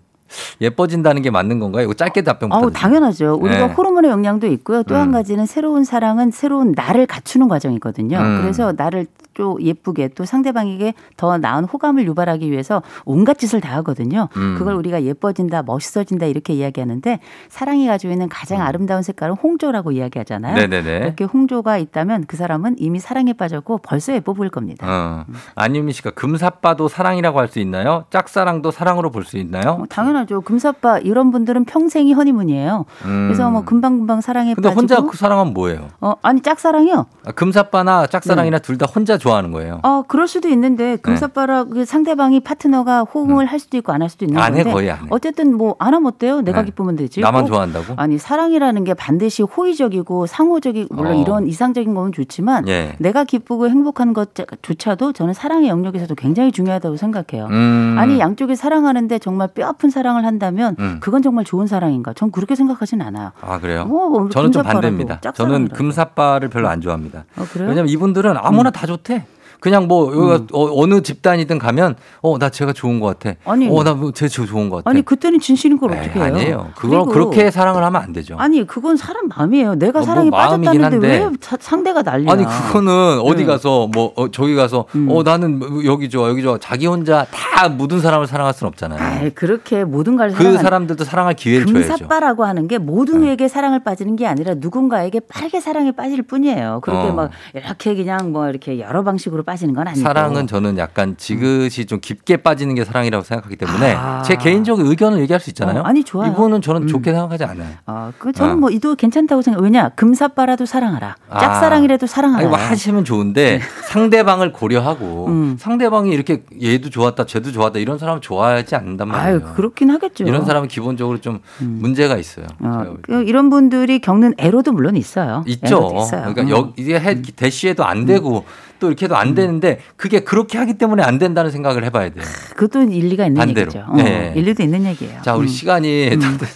예뻐진다는 0.61 1.21
게 1.21 1.29
맞는 1.29 1.59
건가요? 1.59 1.85
이거 1.85 1.93
짧게 1.93 2.21
답변 2.23 2.51
아우 2.51 2.61
부탁드립니다. 2.61 2.79
당연하죠. 2.79 3.37
우리가 3.41 3.67
네. 3.67 3.73
호르몬의 3.73 4.11
영향도 4.11 4.47
있고요. 4.47 4.83
또한 4.83 5.09
음. 5.09 5.11
가지는 5.11 5.45
새로운 5.45 5.83
사랑은 5.83 6.31
새로운 6.31 6.73
나를 6.75 7.05
갖추는 7.05 7.47
과정이거든요. 7.47 8.17
음. 8.17 8.41
그래서 8.41 8.73
나를 8.75 9.07
또 9.41 9.57
예쁘게 9.59 10.09
또 10.09 10.23
상대방에게 10.23 10.93
더 11.17 11.35
나은 11.39 11.63
호감을 11.63 12.05
유발하기 12.05 12.51
위해서 12.51 12.83
온갖 13.05 13.39
짓을 13.39 13.59
다 13.59 13.75
하거든요. 13.77 14.29
음. 14.37 14.53
그걸 14.59 14.75
우리가 14.75 15.01
예뻐진다, 15.01 15.63
멋있어진다 15.63 16.27
이렇게 16.27 16.53
이야기하는데 16.53 17.19
사랑이 17.49 17.87
가지고 17.87 18.13
있는 18.13 18.29
가장 18.29 18.61
아름다운 18.61 19.01
색깔은 19.01 19.33
홍조라고 19.41 19.93
이야기하잖아요. 19.93 20.53
음. 20.53 20.69
네네네. 20.69 20.97
이렇게 20.97 21.23
홍조가 21.23 21.79
있다면 21.79 22.25
그 22.27 22.37
사람은 22.37 22.75
이미 22.77 22.99
사랑에 22.99 23.33
빠졌고 23.33 23.79
벌써 23.79 24.13
예뻐 24.13 24.33
보일 24.33 24.51
겁니다. 24.51 24.85
어. 24.87 25.25
안유미 25.55 25.93
씨가 25.93 26.11
금사빠도 26.11 26.87
사랑이라고 26.87 27.39
할 27.39 27.47
수 27.47 27.57
있나요? 27.59 28.05
짝사랑도 28.11 28.69
사랑으로 28.69 29.09
볼 29.09 29.23
수 29.25 29.37
있나요? 29.37 29.79
어, 29.81 29.85
당연하죠. 29.89 30.41
금사빠 30.41 30.99
이런 30.99 31.31
분들은 31.31 31.65
평생이 31.65 32.13
허니문이에요. 32.13 32.85
음. 33.05 33.27
그래서 33.27 33.49
뭐 33.49 33.63
금방금방 33.65 34.21
사랑에 34.21 34.53
근데 34.53 34.69
빠지고 34.69 34.79
혼자 34.81 35.01
그 35.01 35.17
사랑은 35.17 35.53
뭐예요? 35.55 35.87
어, 35.99 36.13
아니 36.21 36.41
짝사랑이요. 36.41 37.07
아, 37.25 37.31
금사빠나 37.31 38.05
짝사랑이나 38.05 38.59
둘다 38.59 38.85
혼자 38.85 39.17
좋아 39.17 39.30
하는 39.35 39.51
거예요. 39.51 39.79
어, 39.83 40.03
그럴 40.07 40.27
수도 40.27 40.47
있는데 40.49 40.95
금사빠라 40.97 41.65
그 41.65 41.85
상대방이 41.85 42.39
파트너가 42.41 43.01
호응을 43.03 43.45
할 43.45 43.59
수도 43.59 43.77
있고 43.77 43.91
안 43.93 44.01
할 44.01 44.09
수도 44.09 44.25
있는 44.25 44.37
음. 44.37 44.41
안 44.41 44.53
해, 44.53 44.57
건데 44.63 44.71
거의 44.71 44.89
안 44.91 44.99
해. 44.99 45.07
어쨌든 45.09 45.55
뭐 45.57 45.75
안 45.79 45.93
하면 45.93 46.07
어때요? 46.11 46.41
내가 46.41 46.61
네. 46.61 46.65
기쁘면 46.67 46.95
되지. 46.95 47.21
나만 47.21 47.43
꼭 47.43 47.49
좋아한다고? 47.49 47.93
아니 47.97 48.17
사랑이라는 48.17 48.83
게 48.83 48.93
반드시 48.93 49.43
호의적이고 49.43 50.25
상호적이고 50.27 50.93
물론 50.95 51.13
어. 51.13 51.21
이런 51.21 51.47
이상적인 51.47 51.93
거면 51.93 52.11
좋지만 52.11 52.67
예. 52.67 52.95
내가 52.99 53.23
기쁘고 53.23 53.69
행복한 53.69 54.13
것조차도 54.13 55.13
저는 55.13 55.33
사랑의 55.33 55.69
영역에서도 55.69 56.13
굉장히 56.15 56.51
중요하다고 56.51 56.97
생각해요. 56.97 57.47
음. 57.49 57.95
아니 57.99 58.19
양쪽이 58.19 58.55
사랑하는데 58.55 59.19
정말 59.19 59.49
뼈 59.53 59.67
아픈 59.67 59.89
사랑을 59.89 60.25
한다면 60.25 60.75
음. 60.79 60.97
그건 61.01 61.21
정말 61.21 61.45
좋은 61.45 61.67
사랑인가? 61.67 62.13
전 62.13 62.31
그렇게 62.31 62.55
생각하진 62.55 63.01
않아요. 63.01 63.31
아 63.41 63.59
그래요? 63.59 63.85
뭐, 63.85 64.09
뭐 64.09 64.29
저는 64.29 64.51
좀 64.51 64.63
반대입니다. 64.63 65.21
저는. 65.33 65.69
금사빠를 65.69 66.49
별로 66.49 66.67
안 66.69 66.81
좋아합니다. 66.81 67.25
어? 67.37 67.41
음. 67.43 67.67
왜냐면 67.67 67.89
이분들은 67.89 68.35
아무나 68.37 68.69
다 68.71 68.85
좋대. 68.87 69.20
그냥 69.61 69.87
뭐 69.87 70.11
여기가 70.13 70.47
어, 70.53 70.85
느 70.87 71.01
집단이든 71.01 71.57
가면 71.59 71.95
어 72.21 72.37
나 72.37 72.49
제가 72.49 72.73
좋은 72.73 72.99
것 72.99 73.17
같아. 73.19 73.37
아니. 73.45 73.69
어나제 73.69 74.27
좋은 74.27 74.69
것 74.69 74.77
같아. 74.77 74.89
아니 74.89 75.03
그때는 75.03 75.39
진실인 75.39 75.77
걸 75.79 75.91
어떻게 75.93 76.19
해요? 76.19 76.23
아니에요. 76.25 76.67
그걸 76.75 77.05
그렇게 77.05 77.51
사랑을 77.51 77.83
하면 77.83 78.01
안 78.01 78.11
되죠. 78.11 78.35
아니 78.39 78.65
그건 78.65 78.97
사람 78.97 79.27
마음이에요. 79.27 79.75
내가 79.75 79.99
어, 79.99 80.01
뭐 80.01 80.05
사랑에 80.05 80.29
마음이긴 80.31 80.81
빠졌다는데 80.81 81.07
한데. 81.19 81.25
왜 81.29 81.37
사- 81.39 81.57
상대가 81.59 82.01
난리야? 82.01 82.31
아니 82.33 82.43
그거는 82.43 83.19
어디 83.21 83.43
네. 83.43 83.45
가서 83.45 83.87
뭐 83.93 84.11
어, 84.15 84.29
저기 84.31 84.55
가서 84.55 84.85
음. 84.95 85.07
어 85.11 85.21
나는 85.23 85.59
뭐 85.59 85.85
여기 85.85 86.09
좋아 86.09 86.27
여기 86.29 86.41
좋아 86.41 86.57
자기 86.59 86.87
혼자 86.87 87.25
다 87.29 87.69
모든 87.69 87.99
사람을 88.01 88.25
사랑할 88.25 88.53
수는 88.55 88.69
없잖아요. 88.69 88.99
아이, 88.99 89.29
그렇게 89.29 89.83
모든 89.83 90.17
걸 90.17 90.31
그 90.31 90.57
사람들도 90.57 91.03
사랑할 91.03 91.35
기회를 91.35 91.67
줘야죠. 91.67 91.79
네. 91.79 91.87
금사빠라고 91.87 92.43
하는 92.45 92.67
게 92.67 92.79
모두에게 92.79 93.47
사랑을 93.47 93.83
빠지는 93.83 94.15
게 94.15 94.25
아니라 94.25 94.55
누군가에게 94.55 95.19
빠르게 95.19 95.59
사랑에 95.59 95.91
빠질 95.91 96.23
뿐이에요. 96.23 96.79
그렇게 96.81 97.09
어. 97.09 97.13
막 97.13 97.29
이렇게 97.53 97.93
그냥 97.95 98.31
뭐 98.31 98.49
이렇게 98.49 98.79
여러 98.79 99.03
방식으로 99.03 99.43
빠지는 99.51 99.73
건 99.73 99.87
아니고. 99.87 100.01
사랑은 100.01 100.47
저는 100.47 100.77
약간 100.77 101.15
지그시 101.17 101.85
좀 101.85 101.99
깊게 101.99 102.37
빠지는 102.37 102.75
게 102.75 102.85
사랑이라고 102.85 103.23
생각하기 103.23 103.57
때문에 103.57 103.93
아. 103.93 104.21
제 104.23 104.35
개인적 104.37 104.79
의견을 104.79 105.19
얘기할 105.21 105.41
수 105.41 105.49
있잖아요. 105.49 105.81
어, 105.81 105.83
아니, 105.83 106.03
좋아요. 106.03 106.31
이분은 106.31 106.61
저는 106.61 106.83
음. 106.83 106.87
좋게 106.87 107.11
생각하지 107.11 107.43
않아요. 107.43 107.69
어, 107.85 108.11
그 108.17 108.31
저는 108.31 108.53
어. 108.53 108.55
뭐 108.57 108.69
이도 108.69 108.95
괜찮다고 108.95 109.41
생각. 109.41 109.61
왜냐 109.61 109.89
금사빠라도 109.89 110.65
사랑하라. 110.65 111.15
아. 111.29 111.39
짝사랑이라도 111.39 112.07
사랑하라. 112.07 112.47
뭐 112.47 112.57
하시면 112.57 113.03
좋은데 113.03 113.59
상대방을 113.89 114.53
고려하고 114.53 115.25
네. 115.27 115.33
음. 115.33 115.57
상대방이 115.59 116.11
이렇게 116.11 116.43
얘도 116.61 116.89
좋았다, 116.89 117.25
쟤도 117.25 117.51
좋았다 117.51 117.79
이런 117.79 117.97
사람은 117.97 118.21
좋아하지 118.21 118.75
않는단 118.75 119.09
말이에요. 119.09 119.27
아유 119.27 119.53
그렇긴 119.55 119.89
하겠죠. 119.89 120.23
이런 120.23 120.45
사람은 120.45 120.69
기본적으로 120.69 121.19
좀 121.19 121.39
문제가 121.59 122.17
있어요. 122.17 122.45
어. 122.59 122.95
그 123.01 123.23
이런 123.23 123.49
분들이 123.49 123.99
겪는 123.99 124.35
애로도 124.37 124.71
물론 124.71 124.95
있어요. 124.95 125.43
있죠. 125.45 125.91
있어요. 125.97 126.33
그러니까 126.33 126.41
음. 126.43 126.49
여, 126.49 126.73
이게 126.77 126.99
해, 126.99 127.21
대시해도 127.21 127.83
안 127.83 128.05
되고 128.05 128.45
또 128.81 128.87
이렇게 128.87 129.05
해도 129.05 129.15
안 129.15 129.35
되는데 129.35 129.79
그게 129.95 130.21
그렇게 130.21 130.57
하기 130.57 130.73
때문에 130.73 131.03
안 131.03 131.19
된다는 131.19 131.51
생각을 131.51 131.85
해봐야 131.85 132.09
돼요. 132.09 132.23
그것도 132.55 132.81
일리가 132.91 133.27
있는 133.27 133.37
반대로. 133.39 133.67
얘기죠. 133.71 133.85
어, 133.87 133.95
네. 133.95 134.33
일리도 134.35 134.63
있는 134.63 134.83
얘기예요. 134.85 135.21
자, 135.21 135.35
우리 135.35 135.45
음. 135.45 135.47
시간이 135.47 136.17
다 136.19 136.37
됐- 136.37 136.49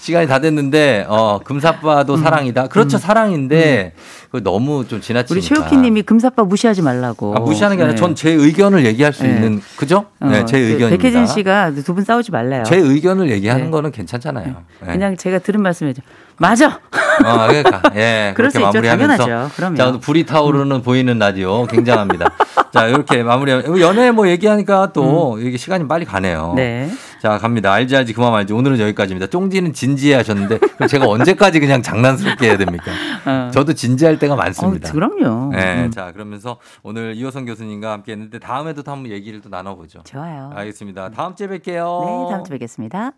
시간이 0.00 0.26
다 0.26 0.40
됐는데 0.40 1.04
어 1.08 1.38
금사빠도 1.44 2.16
사랑이다. 2.16 2.66
그렇죠, 2.68 2.98
사랑인데 2.98 3.92
그 4.32 4.42
너무 4.42 4.86
좀 4.88 5.00
지나치니까. 5.00 5.34
음. 5.34 5.36
우리 5.36 5.42
최욱희님이 5.42 6.02
금사빠 6.02 6.42
무시하지 6.44 6.82
말라고. 6.82 7.36
아, 7.36 7.40
무시하는 7.40 7.76
게 7.76 7.82
아니라 7.84 7.94
네. 7.94 8.00
전제 8.00 8.30
의견을 8.30 8.84
얘기할 8.84 9.12
수 9.12 9.22
네. 9.22 9.28
있는 9.30 9.60
그죠? 9.76 10.06
네, 10.20 10.40
어, 10.40 10.44
제그 10.44 10.64
의견입니다. 10.72 10.96
백혜진 11.02 11.26
씨가 11.26 11.70
두 11.84 11.94
분 11.94 12.02
싸우지 12.04 12.32
말래요. 12.32 12.64
제 12.64 12.76
의견을 12.76 13.30
얘기하는 13.30 13.66
네. 13.66 13.70
거는 13.70 13.92
괜찮잖아요. 13.92 14.46
네. 14.80 14.92
그냥 14.92 15.16
제가 15.16 15.38
들은 15.38 15.62
말씀이죠. 15.62 16.02
맞아. 16.38 16.80
어, 17.24 17.46
그러니까 17.48 17.82
예, 17.96 18.32
그렇게. 18.36 18.58
마무리하면서 18.58 19.16
당연하죠. 19.16 19.54
그럼요. 19.56 19.72
음. 19.72 19.76
자, 19.76 19.88
오늘 19.88 20.00
불이 20.00 20.24
타오르는 20.26 20.82
보이는 20.82 21.18
라디오 21.18 21.66
굉장합니다. 21.66 22.32
자, 22.72 22.86
이렇게 22.86 23.22
마무리하면 23.22 23.80
연애 23.80 24.10
뭐 24.10 24.28
얘기하니까 24.28 24.92
또 24.92 25.38
이게 25.40 25.56
시간이 25.56 25.88
빨리 25.88 26.04
가네요. 26.04 26.50
음. 26.52 26.56
네. 26.56 26.90
자, 27.20 27.38
갑니다. 27.38 27.72
알지 27.72 27.96
알지 27.96 28.12
그만 28.12 28.32
알지. 28.34 28.52
오늘은 28.52 28.78
여기까지입니다. 28.78 29.26
쫑지는 29.28 29.72
진지해 29.72 30.14
하셨는데 30.14 30.58
그럼 30.58 30.88
제가 30.88 31.06
언제까지 31.08 31.58
그냥 31.58 31.82
장난스럽게 31.82 32.46
해야 32.46 32.56
됩니까? 32.56 32.92
어. 33.26 33.50
저도 33.52 33.72
진지할 33.72 34.18
때가 34.20 34.34
어, 34.34 34.36
많습니다. 34.36 34.92
그럼요. 34.92 35.52
네, 35.52 35.84
음. 35.86 35.90
자, 35.90 36.12
그러면서 36.12 36.58
오늘 36.84 37.16
이호성 37.16 37.44
교수님과 37.46 37.90
함께 37.90 38.12
했는데 38.12 38.38
다음에도 38.38 38.82
또 38.84 38.92
한번 38.92 39.10
얘기를 39.10 39.40
또 39.40 39.48
나눠 39.48 39.74
보죠. 39.74 40.00
좋아요. 40.04 40.52
알겠습니다. 40.54 41.10
다음 41.10 41.34
주에 41.34 41.48
뵐게요. 41.48 42.04
네, 42.04 42.30
다음 42.30 42.44
주에 42.44 42.54
뵙겠습니다. 42.54 43.12